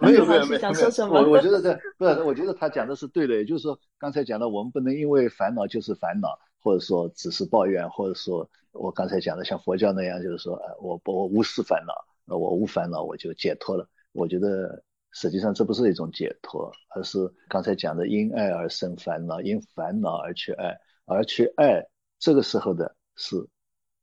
[0.00, 1.20] 没有没有没有，想说什么？
[1.20, 6.28] 我我觉得这不是，我觉得他讲的是对的，也就是说，刚才讲的，我们不能因为烦恼就是烦恼，
[6.62, 11.92] 或者说只是抱怨，或者说我刚才讲的像佛教那样，就是说，呃，我我无视烦恼，
[12.26, 13.86] 呃，我无烦恼，我就解脱了。
[14.12, 14.82] 我觉得
[15.12, 21.86] 实际上这不是一种解脱，而是刚才讲的因爱而生烦恼，因烦恼而去爱，而去爱，
[22.18, 23.36] 这个时候的是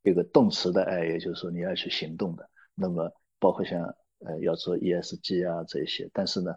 [0.04, 2.50] 一个动词的爱，也就是说你要去行动的。
[2.76, 3.94] 那么包括像。
[4.22, 6.54] 呃，要做 ESG 啊这些，但是呢，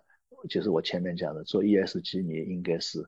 [0.50, 2.98] 就是我前面讲的，做 ESG 你应该是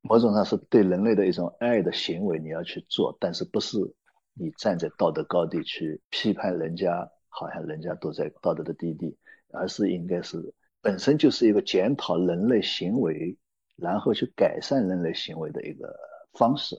[0.00, 3.76] 某种上是对人类的一种爱的行为，你要去做，但是不是
[4.32, 9.18] 你站在道德高地去批判人家，好像人家都在道德的低地，
[9.52, 10.54] 而是应该是
[10.86, 13.36] 本身就是一个检讨人类行为，
[13.76, 15.92] 然后去改善人类行为的一个
[16.34, 16.76] 方式。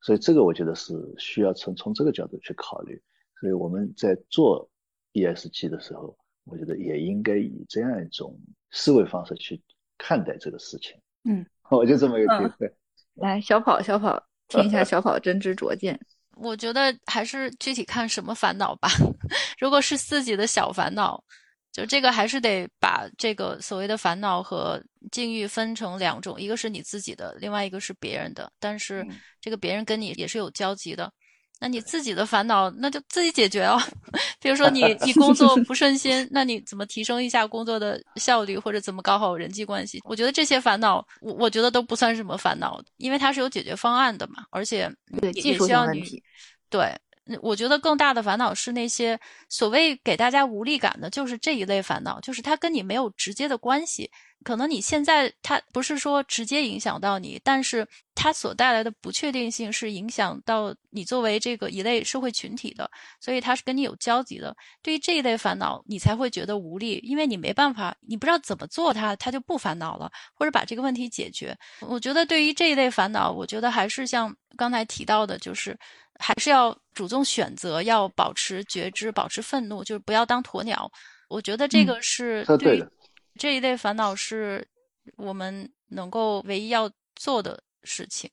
[0.00, 3.00] 所以这个我觉得是需要从从这个角度去考虑。
[3.40, 4.68] 所以我们在做
[5.12, 6.16] ESG 的时候。
[6.44, 8.36] 我觉得也应该以这样一种
[8.72, 9.60] 思维方式去
[9.98, 10.96] 看待这个事情。
[11.24, 12.74] 嗯， 我就这么一个体会。
[13.14, 16.00] 来，小跑，小跑，听一下 小跑真知灼见。
[16.38, 18.88] 我觉得还是具体看什么烦恼吧。
[19.60, 21.22] 如果是自己的小烦恼，
[21.72, 28.50] 就这个还是得把这个所谓的烦恼和境遇分成两种，一个是你自己的，另外一个是别人的。
[28.58, 29.06] 但是
[29.40, 31.12] 这个别人跟你也是有交集的。
[31.62, 33.78] 那你自己的烦恼，那就自己解决哦。
[34.40, 40.00] 比如说你 你工作不顺心，那你怎么提升一下工作的效率，或者怎么搞好人际关系？
[40.04, 44.90] 我觉得这些烦恼，我我觉得都不算什么烦恼，因为它是有解决方案的嘛，而且
[45.34, 46.02] 也需要你
[46.70, 46.92] 对。
[47.42, 49.18] 我觉得更大的烦恼是那些
[49.48, 54.10] 所谓给大家无力感的，就是这一类烦恼，就是它跟你没有直接的关系。
[54.42, 64.56] 可能你现在它不是说直接影响到你，但是它所带来的不确定性是影响到你作为这个一类社会群体的，所以它是跟你有交集的。
[64.80, 71.54] 对于这一类烦恼，你才会觉得无力，因为你没办法，你不知道怎么做它，它就不烦恼了，或者把这个问题解决。
[71.80, 75.78] 我觉得对于这一类烦恼，我觉得还是像刚才提到的，就是。
[76.20, 80.90] 还是要主动选择，要保持觉知，保持愤怒，就是不要当鸵鸟。
[81.28, 82.84] 我觉得这个是对
[83.38, 84.66] 这一类烦恼是
[85.16, 88.30] 我们能够唯一要做的事情。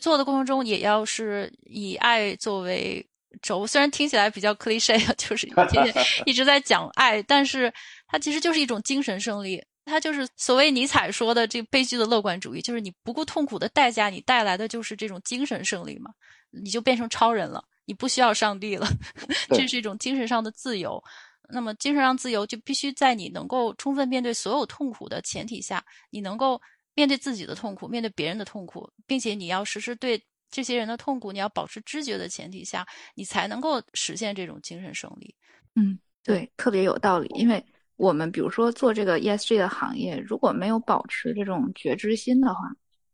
[0.00, 3.06] 做的过程中也要是以爱作为
[3.42, 5.46] 轴，虽然听起来比较 cliche， 就是
[6.24, 7.72] 一直在讲爱，但是
[8.06, 9.62] 它其实就是一种精神胜利。
[9.84, 16.10] 它就是所谓尼采说的这悲剧的乐观主义，就是你不顾痛苦的代价，你带来的就是这种精神胜利嘛。
[16.50, 18.86] 你就变成超人了，你不需要上帝了，
[19.56, 21.02] 这是一种精神上的自由。
[21.48, 26.60] 那么精神上自由就必须在你能够充分面对所有痛苦的前提下，你能够
[26.94, 35.34] 面对自己的痛苦，面对别人的痛苦，并且你要实时对这些人的痛苦你要保持知觉的前提下，你才能够实现这种精神胜利。
[35.74, 37.30] 嗯，对，特别有道理。
[37.34, 37.64] 因为
[37.96, 42.60] 我们比如说做这个 ESG 的行业，如果没有保持这种觉知心的话，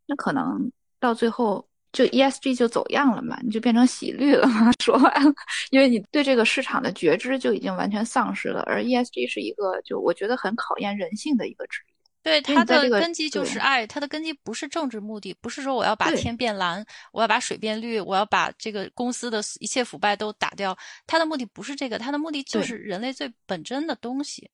[0.06, 0.70] 那可能
[1.00, 1.66] 到最后。
[1.90, 4.70] 就 ESG 就走样了嘛，你就变成洗绿了嘛。
[4.78, 5.32] 说白了，
[5.70, 8.60] 因为你对这个市场的觉知就已经完全丧失了。
[8.66, 11.87] 而 ESG 是一个，就我觉得很考验人性的一个职业。
[12.28, 20.76] 对，它的根基就是爱，它的根基不是政治目的，不是说我要把天变蓝，我要把水变绿，我要把这个公司的一切腐败都打掉。
[21.06, 24.50] 它的目的不是这个，它的目的就是人类最本真的东西。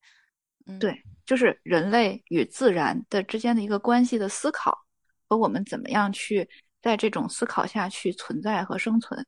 [0.67, 4.87] 嗯，对，就是人类与自然的之间的一个关系的思考，
[5.29, 6.49] 和我们怎么样去。
[6.85, 9.19] 在这种思考下去存在和生存，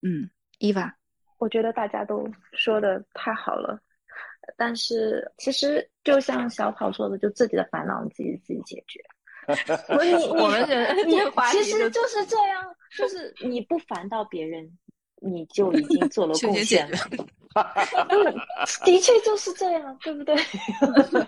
[0.00, 0.90] 嗯，伊娃，
[1.36, 3.78] 我觉得大家都说的太好了，
[4.56, 9.00] 但是其实就像小跑说的，就自己的烦恼你自己自己解决。
[9.46, 10.66] 你我们
[11.06, 11.16] 你
[11.52, 12.64] 其实就是这样，
[12.96, 14.78] 就是你不烦到别人，
[15.20, 16.96] 你就已经做了贡献了。
[18.84, 20.34] 的确就是这样，对不对？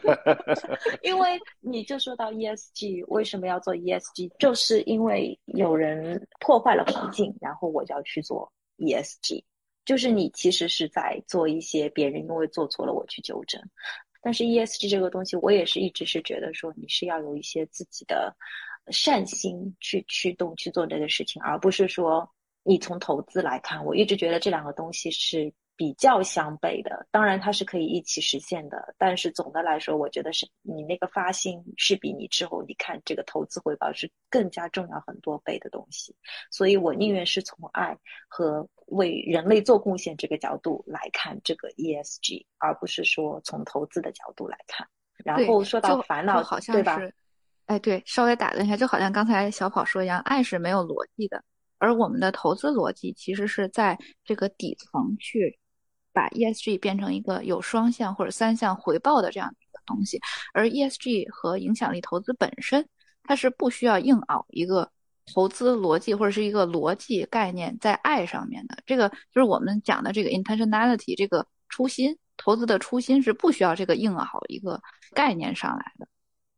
[1.02, 4.32] 因为你就说到 ESG，为什么要做 ESG？
[4.38, 9.44] 就是因为有人破坏了环境，然后我就要去做 ESG。
[9.86, 13.58] 就是你其实是在做一些别人因为做错了我去纠正。
[14.20, 18.36] 但是 ESG 这个东西，我也是一直是觉得说你是要有一些自己的
[18.90, 22.28] 善心去驱动去做这个事情，而不是说
[22.62, 25.50] 你从投资来看，我一直觉得这两个东西是。
[25.78, 36.16] 比较相悖的，当然它是可以一起实现的，但是总的来说，我觉得是你那个发心是比你之后你看这个投资回报是更加重要很多倍的东西，
[36.50, 37.94] 所以我宁愿是从爱
[38.26, 44.86] 和为人类做贡献这个角度来看这个 ESG，而不是说从投资的角度来看。
[45.24, 47.00] 然后说到烦恼，好像对吧？
[47.66, 51.42] 哎，对，稍微打断一下，就好像刚才小跑说一样，爱是没有逻辑的。
[51.78, 55.58] 而我们的投资逻辑其实是在这个底层去
[56.12, 60.20] 把 ESG 变成一个有双向或者三项回报的这样一个东西，
[60.54, 62.88] 而 ESG 和影响力投资本身，
[63.24, 64.90] 它是不需要硬熬一个
[65.34, 68.76] 投资逻辑或者是一个逻辑概念在爱上面的。
[68.86, 74.80] 这个就是我们讲的这个 intentionality，这个初心，投资的初心是不需要这个硬好一个
[75.12, 76.06] 概念上来的。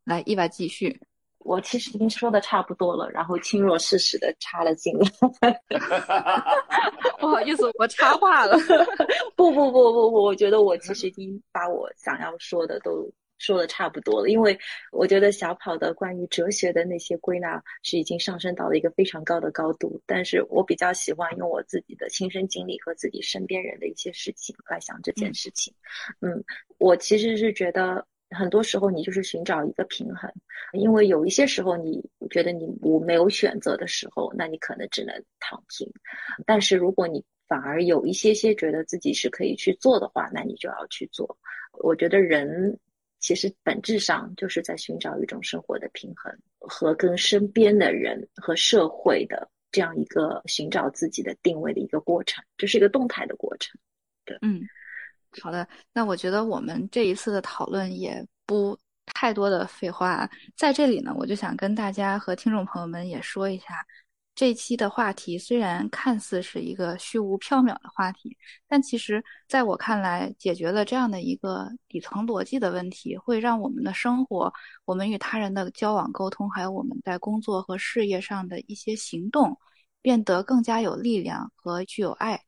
[0.05, 0.99] 来，意外继续。
[1.39, 4.93] 我其实已经说的差不多了，然后轻若适时的插了进
[5.39, 5.61] 来。
[7.17, 8.57] 不好意思，我插话了。
[9.37, 13.09] 不不不不不，我觉得我其实已经把我想要说的都
[13.39, 14.55] 说的差不多了，因为
[14.91, 19.99] 我觉得小跑的关于哲学的那些归纳是已经上升到了一个非常高的高度。
[20.05, 25.73] 但是我比较喜欢用我自己的亲身经历和自己身边人的一些事情来想这件事情。
[26.21, 26.43] 嗯，
[26.77, 28.05] 我其实是觉得。
[28.31, 30.31] 很多时候，你就是寻找一个平衡，
[30.73, 35.91] 因为有一些时候，你觉得你我没有选择的时候，那你可能只能躺平。
[36.45, 41.35] 但是，如果你反而有一些些觉得自己是可以去做的话，那你就要去做。
[41.79, 42.77] 我觉得人
[43.19, 53.79] 其实本质上就是在寻找一种生活的平衡和跟身边的人和社会的这样一个寻找自己的定位的一个过程，这是一个动态的过程。
[54.25, 54.61] 对，嗯。
[55.41, 58.75] 好的，那我觉得我们这一次的讨论也不
[59.13, 63.85] 太多的废话，在这里呢，我就想跟大家和听众朋友们也说一下，
[64.39, 68.37] 这期的话题虽然看似是一个虚无缥缈的话题，
[68.69, 74.53] 但其实在我看来，解决了这样的一个底层逻辑的问题，会让我们的生活、
[74.85, 79.59] 我们与他人的交往沟通，还有我们在工作和事业上的一些行动，
[80.01, 82.41] 变得更加有力量和具有爱。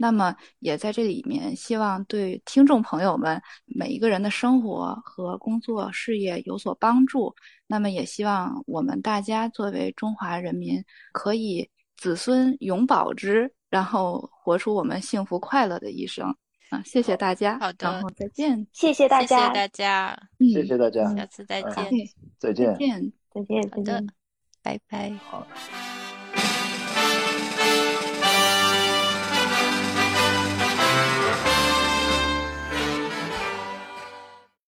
[0.00, 7.34] 那么也在这里面，希望对听众朋友们每一个人的生活和工作事业有所帮助。
[7.66, 10.82] 那么也希望我们大家作为中华人民，
[11.12, 16.34] 可以子孙永保之，然后活出我们幸福快乐的一生。
[16.70, 21.72] 啊，谢谢大家，好的，然后再见，谢谢大家，谢谢大家，谢谢大家，下次再见，
[22.38, 22.76] 再见，
[23.32, 24.06] 再见，再见，
[24.62, 25.46] 拜拜，好。